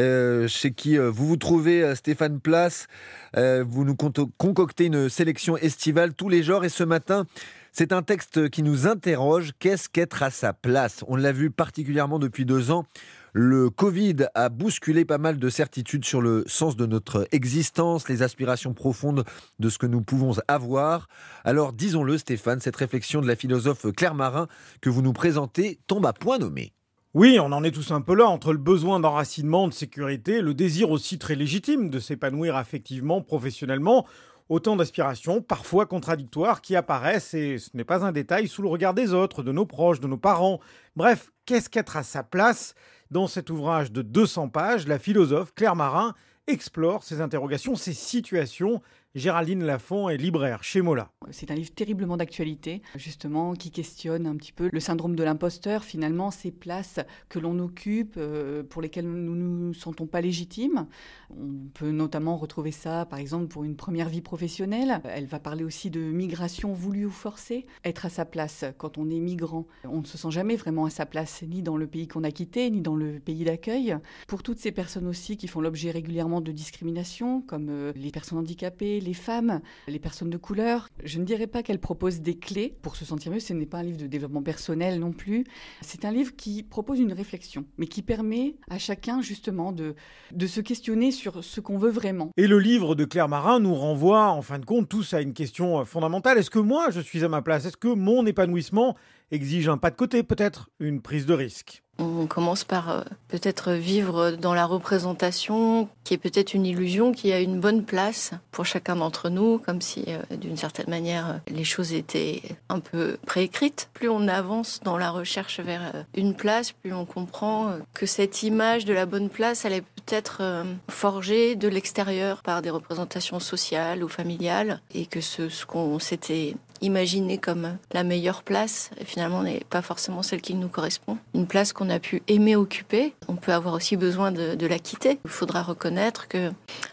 euh, 0.01 0.49
chez 0.49 0.73
qui 0.73 0.99
euh, 0.99 1.09
vous 1.09 1.29
vous 1.29 1.37
trouvez, 1.37 1.85
euh, 1.85 1.95
Stéphane 1.95 2.41
Place. 2.41 2.89
vous 3.37 3.85
nous 3.85 3.95
concoctez 3.95 4.87
une 4.87 5.09
sélection 5.09 5.57
estivale 5.57 6.15
tous 6.15 6.29
les 6.29 6.43
jours 6.43 6.65
et 6.65 6.69
ce 6.69 6.83
matin, 6.83 7.27
c'est 7.71 7.93
un 7.93 8.03
texte 8.03 8.51
qui 8.51 8.65
nous 8.65 8.89
interroge. 8.89 9.53
Qu'est-ce 9.61 9.89
qu'être 9.89 10.25
à 10.25 10.31
sa 10.31 10.53
place? 10.53 11.05
On 11.07 11.15
l'a 11.15 11.31
vu 11.31 11.53
particulièrement 11.53 12.19
depuis 12.19 12.45
deux 12.45 12.73
ans 12.73 12.85
le 13.33 13.71
Covid 13.71 14.27
a 14.35 14.49
bousculé 14.49 15.05
pas 15.05 15.19
mal 15.19 15.39
de 15.39 15.49
certitudes 15.49 16.05
sur 16.05 16.21
le 16.21 16.45
sens 16.47 16.77
de 16.77 16.87
notre 16.87 17.27
existence, 17.33 18.09
les 18.09 18.23
aspirations 18.23 18.75
profondes 18.75 19.25
de 19.59 19.69
ce 19.69 19.79
que 19.79 19.87
nous 19.87 20.03
pouvons 20.03 20.35
avoir. 20.49 21.09
Alors 21.45 21.73
disons-le 21.73 22.19
Stéphane, 22.19 22.61
cette 22.61 22.77
réflexion 22.77 23.21
de 23.21 23.27
la 23.27 23.37
philosophe 23.37 23.87
Claire 23.97 24.15
Marin 24.15 24.49
que 24.81 24.91
vous 24.91 25.03
nous 25.03 25.13
présentez 25.13 25.79
tombe 25.87 26.07
à 26.07 26.13
point 26.13 26.39
nommé. 26.39 26.73
Oui, 27.13 27.39
on 27.41 27.51
en 27.51 27.65
est 27.65 27.73
tous 27.73 27.91
un 27.91 28.03
peu 28.03 28.15
là, 28.15 28.27
entre 28.27 28.53
le 28.53 28.59
besoin 28.59 29.01
d'enracinement, 29.01 29.67
de 29.67 29.73
sécurité, 29.73 30.41
le 30.41 30.55
désir 30.55 30.93
aussi 30.93 31.19
très 31.19 31.35
légitime 31.35 31.91
de 31.91 31.99
s'épanouir 31.99 32.55
affectivement, 32.55 33.21
professionnellement, 33.21 34.07
autant 34.49 34.77
d'aspirations, 34.77 35.43
parfois 35.43 35.87
contradictoires, 35.87 36.61
qui 36.61 36.77
apparaissent, 36.77 37.35
et 37.35 37.59
ce 37.59 37.71
n'est 37.75 37.85
pas 37.85 38.05
un 38.05 38.13
détail, 38.13 38.47
sous 38.47 38.63
le 38.63 38.69
regard 38.69 38.95
des 38.95 39.13
autres, 39.13 39.43
de 39.43 39.51
nos 39.51 39.67
proches, 39.67 39.99
de 39.99 40.07
nos 40.07 40.19
parents. 40.19 40.61
Bref, 40.95 41.33
qu'est-ce 41.47 41.69
qu'être 41.69 41.97
à 41.97 42.05
sa 42.05 42.23
place? 42.23 42.75
Dans 43.11 43.27
cet 43.27 43.51
ouvrage 43.51 43.93
de 43.93 44.03
200 44.03 44.49
pages, 44.49 44.87
la 44.87 44.99
philosophe 44.99 45.53
Claire 45.55 45.77
Marin 45.77 46.15
explore 46.47 47.05
ces 47.05 47.21
interrogations, 47.21 47.77
ces 47.77 47.93
situations 47.93 48.81
Géraldine 49.17 49.65
Lafont 49.65 50.09
est 50.09 50.17
libraire 50.17 50.63
chez 50.63 50.83
Mola. 50.83 51.11
C'est 51.33 51.51
un 51.51 51.57
livre 51.57 51.73
terriblement 51.73 52.17
d'actualité, 52.17 52.81
justement, 52.95 53.55
qui 53.55 53.73
questionne 53.73 54.25
un 54.25 54.37
petit 54.37 54.53
peu 54.53 54.71
le 54.73 54.79
syndrome 54.79 55.17
de 55.17 55.25
l'imposteur, 55.25 55.83
finalement, 55.83 56.31
ces 56.31 56.53
places 56.53 57.01
que 57.29 57.41
l'on 57.41 57.59
occupe, 57.59 58.15
euh, 58.19 58.63
pour 58.63 58.81
lesquelles 58.81 59.11
nous 59.11 59.35
ne 59.35 59.67
nous 59.67 59.75
sentons 59.75 60.07
pas 60.07 60.21
légitimes. 60.21 60.87
On 61.31 61.69
peut 61.75 61.91
notamment 61.91 62.37
retrouver 62.37 62.71
ça, 62.71 63.05
par 63.05 63.19
exemple, 63.19 63.49
pour 63.49 63.65
une 63.65 63.75
première 63.75 64.09
vie 64.09 64.21
professionnelle. 64.21 65.01
Elle 65.03 65.27
va 65.27 65.41
parler 65.41 65.65
aussi 65.65 65.91
de 65.91 66.01
migration 66.01 66.73
voulue 66.73 67.07
ou 67.07 67.11
forcée. 67.11 67.67
Être 67.85 68.07
à 68.07 68.11
sa 68.11 68.25
place 68.25 68.65
quand 68.79 68.97
on 68.97 69.11
est 69.11 69.19
migrant, 69.19 69.67
on 69.83 70.03
ne 70.03 70.07
se 70.07 70.19
sent 70.19 70.31
jamais 70.31 70.55
vraiment 70.55 70.85
à 70.85 70.91
sa 70.91 71.05
place, 71.05 71.43
ni 71.43 71.63
dans 71.63 71.77
le 71.77 71.89
pays 71.89 72.07
qu'on 72.07 72.23
a 72.23 72.31
quitté, 72.31 72.71
ni 72.71 72.81
dans 72.81 72.95
le 72.95 73.19
pays 73.19 73.43
d'accueil. 73.43 73.97
Pour 74.29 74.45
toutes 74.45 74.61
ces 74.61 74.71
personnes 74.71 75.09
aussi 75.09 75.37
qui 75.37 75.49
font 75.49 75.61
l'objet 75.61 75.91
régulièrement 75.91 76.41
de 76.41 76.53
discrimination, 76.53 77.43
comme 77.43 77.71
euh, 77.71 77.93
les 77.97 78.13
personnes 78.13 78.39
handicapées, 78.39 79.00
les 79.01 79.15
femmes, 79.15 79.61
les 79.89 79.99
personnes 79.99 80.31
de 80.31 80.37
couleur. 80.37 80.89
Je 81.05 81.19
ne 81.19 81.25
dirais 81.25 81.47
pas 81.47 81.63
qu'elle 81.63 81.81
propose 81.81 82.21
des 82.21 82.39
clés 82.39 82.77
pour 82.83 82.97
se 82.97 83.05
sentir 83.05 83.33
mieux. 83.33 83.41
Ce 83.41 83.53
n'est 83.53 83.67
pas 83.67 83.79
un 83.79 83.83
livre 83.83 83.99
de 83.99 84.07
développement 84.07 84.43
personnel 84.43 84.99
non 84.99 85.13
plus. 85.13 85.45
C'est 85.81 86.05
un 86.05 86.13
livre 86.13 86.35
qui 86.37 86.63
propose 86.63 87.01
une 87.01 87.13
réflexion, 87.13 87.65
mais 87.79 87.87
qui 87.87 88.03
permet 88.03 88.57
à 88.69 88.79
chacun 88.79 89.21
justement 89.21 89.73
de, 89.73 89.95
de 90.33 90.47
se 90.47 90.61
questionner 90.61 91.11
sur 91.11 91.43
ce 91.43 91.61
qu'on 91.61 91.79
veut 91.79 91.91
vraiment. 91.91 92.31
Et 92.37 92.47
le 92.47 92.59
livre 92.59 92.95
de 92.95 93.05
Claire 93.05 93.29
Marin 93.29 93.61
nous 93.61 93.75
renvoie 93.75 94.29
en 94.31 94.43
fin 94.43 94.59
de 94.59 94.65
compte 94.65 94.89
tous 94.89 95.15
à 95.15 95.21
une 95.21 95.33
question 95.33 95.85
fondamentale. 95.85 96.39
Est-ce 96.39 96.51
que 96.51 96.59
moi, 96.59 96.91
je 96.91 97.01
suis 97.01 97.25
à 97.25 97.29
ma 97.29 97.43
place? 97.43 97.67
Est-ce 97.67 97.77
que 97.77 97.89
mon 97.89 98.27
épanouissement 98.27 98.97
exige 99.31 99.69
un 99.69 99.79
pas 99.79 99.91
de 99.91 99.97
côté, 99.97 100.23
peut-être? 100.23 100.71
Une 100.81 101.01
prise 101.01 101.27
de 101.27 101.35
risque 101.35 101.83
on 102.01 102.27
commence 102.27 102.65
par 102.65 102.91
euh, 102.91 103.03
peut-être 103.29 103.73
vivre 103.73 104.33
dans 104.33 104.55
la 104.55 104.67
représentation, 104.67 105.89
qui 106.05 106.15
est 106.15 106.19
peut-être 106.19 106.55
une 106.55 106.67
illusion, 106.67 107.13
qui 107.13 107.33
a 107.33 107.41
une 107.41 107.61
bonne 107.61 107.85
place 107.85 108.33
pour 108.51 108.67
chacun 108.67 108.97
d'entre 108.97 109.29
nous, 109.29 109.59
comme 109.59 109.81
si 109.81 110.05
euh, 110.09 110.37
d'une 110.37 110.57
certaine 110.57 110.89
manière 110.89 111.29
euh, 111.29 111.39
les 111.49 111.65
choses 111.65 111.93
étaient 111.93 112.43
un 112.69 112.81
peu 112.81 113.19
préécrites. 113.27 113.89
Plus 113.93 114.09
on 114.09 114.29
avance 114.29 114.81
dans 114.83 114.97
la 114.97 115.11
recherche 115.11 115.61
vers 115.61 115.93
une 116.15 116.35
place, 116.35 116.73
plus 116.73 116.93
on 116.93 117.05
comprend 117.05 117.75
que 117.95 118.07
cette 118.07 118.43
image 118.43 118.85
de 118.85 118.93
la 118.93 119.07
bonne 119.07 119.29
place, 119.29 119.65
elle 119.65 119.73
est 119.73 119.83
peut-être 119.83 120.65
forgée 120.89 121.57
de 121.57 121.69
l'extérieur 121.69 122.43
par 122.43 122.63
des 122.63 122.71
représentations 122.71 123.41
sociales 123.41 124.03
ou 124.03 124.09
familiales, 124.09 124.81
et 124.95 125.07
que 125.07 125.21
ce, 125.21 125.49
ce 125.49 125.67
qu'on 125.67 125.99
s'était 125.99 126.57
imaginée 126.83 127.39
comme 127.39 127.77
la 127.93 128.05
meilleure 128.05 128.43
place, 128.43 128.91
finalement 129.05 129.43
n'est 129.43 129.63
pas 129.71 129.83
forcément 129.83 130.23
celle 130.23 130.41
qui 130.41 130.55
nous 130.55 130.69
correspond. 130.69 131.19
Une 131.35 131.47
place 131.47 131.73
qu'on 131.73 131.91
a 131.91 131.99
pu 131.99 132.23
aimer 132.29 132.57
occuper, 132.57 133.15
on 133.29 133.37
peut 133.37 133.53
avoir 133.53 133.75
aussi 133.75 133.97
besoin 133.97 134.33
de 134.33 134.67
la 134.67 134.79
quitter. 134.79 135.19
Il 135.25 135.31
faudra 135.31 135.63
reconnaître 135.63 136.29
que 136.29 136.51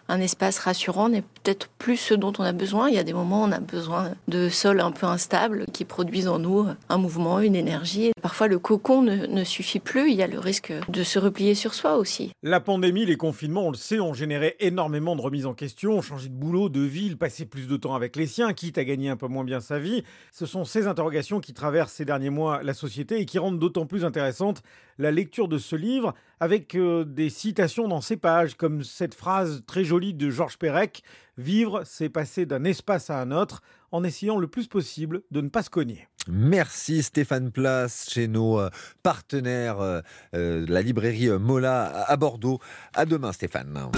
un 0.10 0.20
espace 0.22 0.60
rassurant 0.60 1.10
n'est 1.10 1.22
peut-être 1.22 1.68
plus 1.78 1.98
ce 1.98 2.14
dont 2.14 2.34
on 2.40 2.44
a 2.44 2.54
besoin. 2.54 2.90
Il 2.90 2.96
y 2.96 3.00
a 3.00 3.04
des 3.04 3.14
moments 3.14 3.44
où 3.44 3.48
on 3.48 3.52
a 3.52 3.60
besoin 3.60 4.12
de 4.28 4.50
sols 4.50 4.80
un 4.80 4.92
peu 4.92 5.06
instables 5.06 5.66
qui 5.74 5.86
produisent 5.86 6.28
en 6.28 6.40
nous 6.40 6.66
un 6.90 6.98
mouvement, 6.98 7.40
une 7.40 7.56
énergie. 7.56 8.12
Parfois, 8.22 8.48
le 8.48 8.60
cocon 8.60 9.02
ne, 9.02 9.44
suffit 9.44 9.80
plus. 9.80 10.10
Il 10.12 10.16
y 10.16 10.24
a 10.24 10.28
le 10.28 10.40
risque 10.40 10.74
de 10.90 11.04
se 11.04 11.20
replier 11.20 11.56
sur 11.56 11.74
soi 11.74 11.98
aussi. 11.98 12.32
La 12.44 12.60
pandémie, 12.60 13.06
les 13.06 13.18
confinements, 13.18 13.68
on 13.68 13.72
le 13.72 13.78
sait, 13.78 14.00
ont 14.00 14.14
généré 14.14 14.56
énormément 14.60 15.16
de 15.16 15.22
remises 15.22 15.46
en 15.46 15.54
question, 15.54 16.02
changé 16.02 16.30
de 16.30 16.34
boulot, 16.34 16.70
de 16.70 16.82
ville, 16.82 17.18
passé 17.18 17.46
plus 17.46 17.68
de 17.68 17.78
temps 17.78 17.96
avec 17.96 18.16
les 18.16 18.28
siens, 18.28 18.54
quitte 18.54 18.78
à 18.78 18.84
gagner 18.84 19.10
un 19.10 19.18
peu 19.18 19.28
moins 19.28 19.44
bien 19.44 19.60
sa 19.60 19.80
vie. 19.80 20.04
Ce 20.32 20.46
sont 20.46 20.66
ces 20.66 20.88
interrogations 20.88 21.40
qui 21.40 21.54
traversent 21.54 21.94
ces 21.94 22.06
derniers 22.06 22.30
mois 22.30 22.64
la 22.64 22.74
société 22.74 23.20
et 23.20 23.26
qui 23.26 23.40
rendent 23.40 23.60
d'autant 23.60 23.86
plus 23.86 24.06
intéressante 24.06 24.64
la 24.98 25.12
lecture 25.12 25.48
de 25.48 25.58
ce 25.58 25.76
livre 25.76 26.14
avec 26.40 26.76
euh, 26.76 27.04
des 27.04 27.30
citations 27.30 27.88
dans 27.88 28.02
ces 28.02 28.18
pages, 28.18 28.56
comme 28.56 28.84
cette 28.84 29.16
phrase 29.16 29.64
très 29.66 29.84
jolie 29.84 30.14
de 30.14 30.30
Georges 30.30 30.58
Perec 30.58 31.04
Vivre, 31.38 31.84
c'est 31.86 32.10
passer 32.10 32.46
d'un 32.46 32.64
espace 32.64 33.10
à 33.10 33.22
un 33.22 33.32
autre 33.32 33.62
en 33.92 34.04
essayant 34.04 34.38
le 34.38 34.48
plus 34.48 34.68
possible 34.68 35.22
de 35.30 35.42
ne 35.42 35.50
pas 35.50 35.62
se 35.62 35.70
cogner. 35.70 36.08
Merci 36.28 37.04
Stéphane 37.04 37.52
Place 37.52 38.10
chez 38.10 38.28
nos 38.28 38.60
euh, 38.60 38.70
partenaires, 39.04 39.80
euh, 39.80 40.02
la 40.34 40.82
librairie 40.82 41.30
Mola 41.30 41.86
à 42.08 42.18
Bordeaux. 42.18 42.60
À 42.94 43.06
demain 43.06 43.32
Stéphane. 43.32 43.92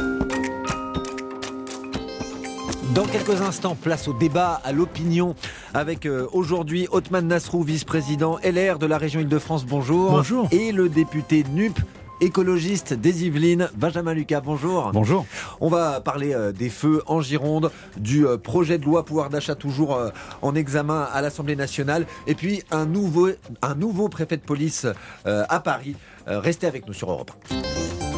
Dans 2.96 3.06
quelques 3.06 3.42
instants, 3.42 3.76
place 3.76 4.08
au 4.08 4.14
débat, 4.14 4.62
à 4.64 4.72
l'opinion, 4.72 5.36
avec 5.74 6.06
euh, 6.06 6.28
aujourd'hui 6.32 6.88
Othman 6.92 7.28
Nasrou, 7.28 7.64
vice-président 7.64 8.40
LR 8.44 8.80
de 8.80 8.86
la 8.88 8.98
région 8.98 9.20
Île-de-France. 9.20 9.66
Bonjour. 9.66 10.12
Bonjour. 10.12 10.48
Et 10.52 10.72
le 10.72 10.90
député 10.90 11.44
NUP, 11.54 11.80
écologiste 12.22 12.94
des 12.94 13.26
Yvelines, 13.26 13.70
Benjamin 13.76 14.14
Lucas, 14.14 14.42
bonjour. 14.42 14.92
Bonjour. 14.94 15.26
On 15.62 15.70
va 15.70 16.02
parler 16.02 16.34
euh, 16.34 16.52
des 16.52 16.70
feux 16.70 17.02
en 17.08 17.22
Gironde, 17.22 17.72
du 17.98 18.26
euh, 18.26 18.38
projet 18.38 18.78
de 18.78 18.86
loi 18.86 19.06
pouvoir 19.06 19.30
d'achat 19.30 19.56
toujours 19.56 19.96
euh, 19.96 20.10
en 20.42 20.56
examen 20.56 21.08
à 21.14 21.22
l'Assemblée 21.22 21.56
nationale, 21.56 22.06
et 22.28 22.36
puis 22.36 22.64
un 22.72 22.86
nouveau, 22.86 23.30
un 23.62 23.76
nouveau 23.76 24.10
préfet 24.10 24.38
de 24.38 24.42
police 24.42 24.86
à 25.26 25.60
Paris. 25.60 25.96
Restez 26.26 26.68
avec 26.68 26.88
nous 26.88 26.94
sur 26.94 27.12
Europe. 27.12 27.32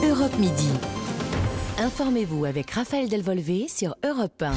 Europe 0.04 0.38
Midi. 0.40 0.70
Informez-vous 1.80 2.46
avec 2.46 2.72
Raphaël 2.72 3.10
Delvolvé 3.10 3.68
sur 3.68 3.96
Europe 4.06 4.42
1. 4.42 4.50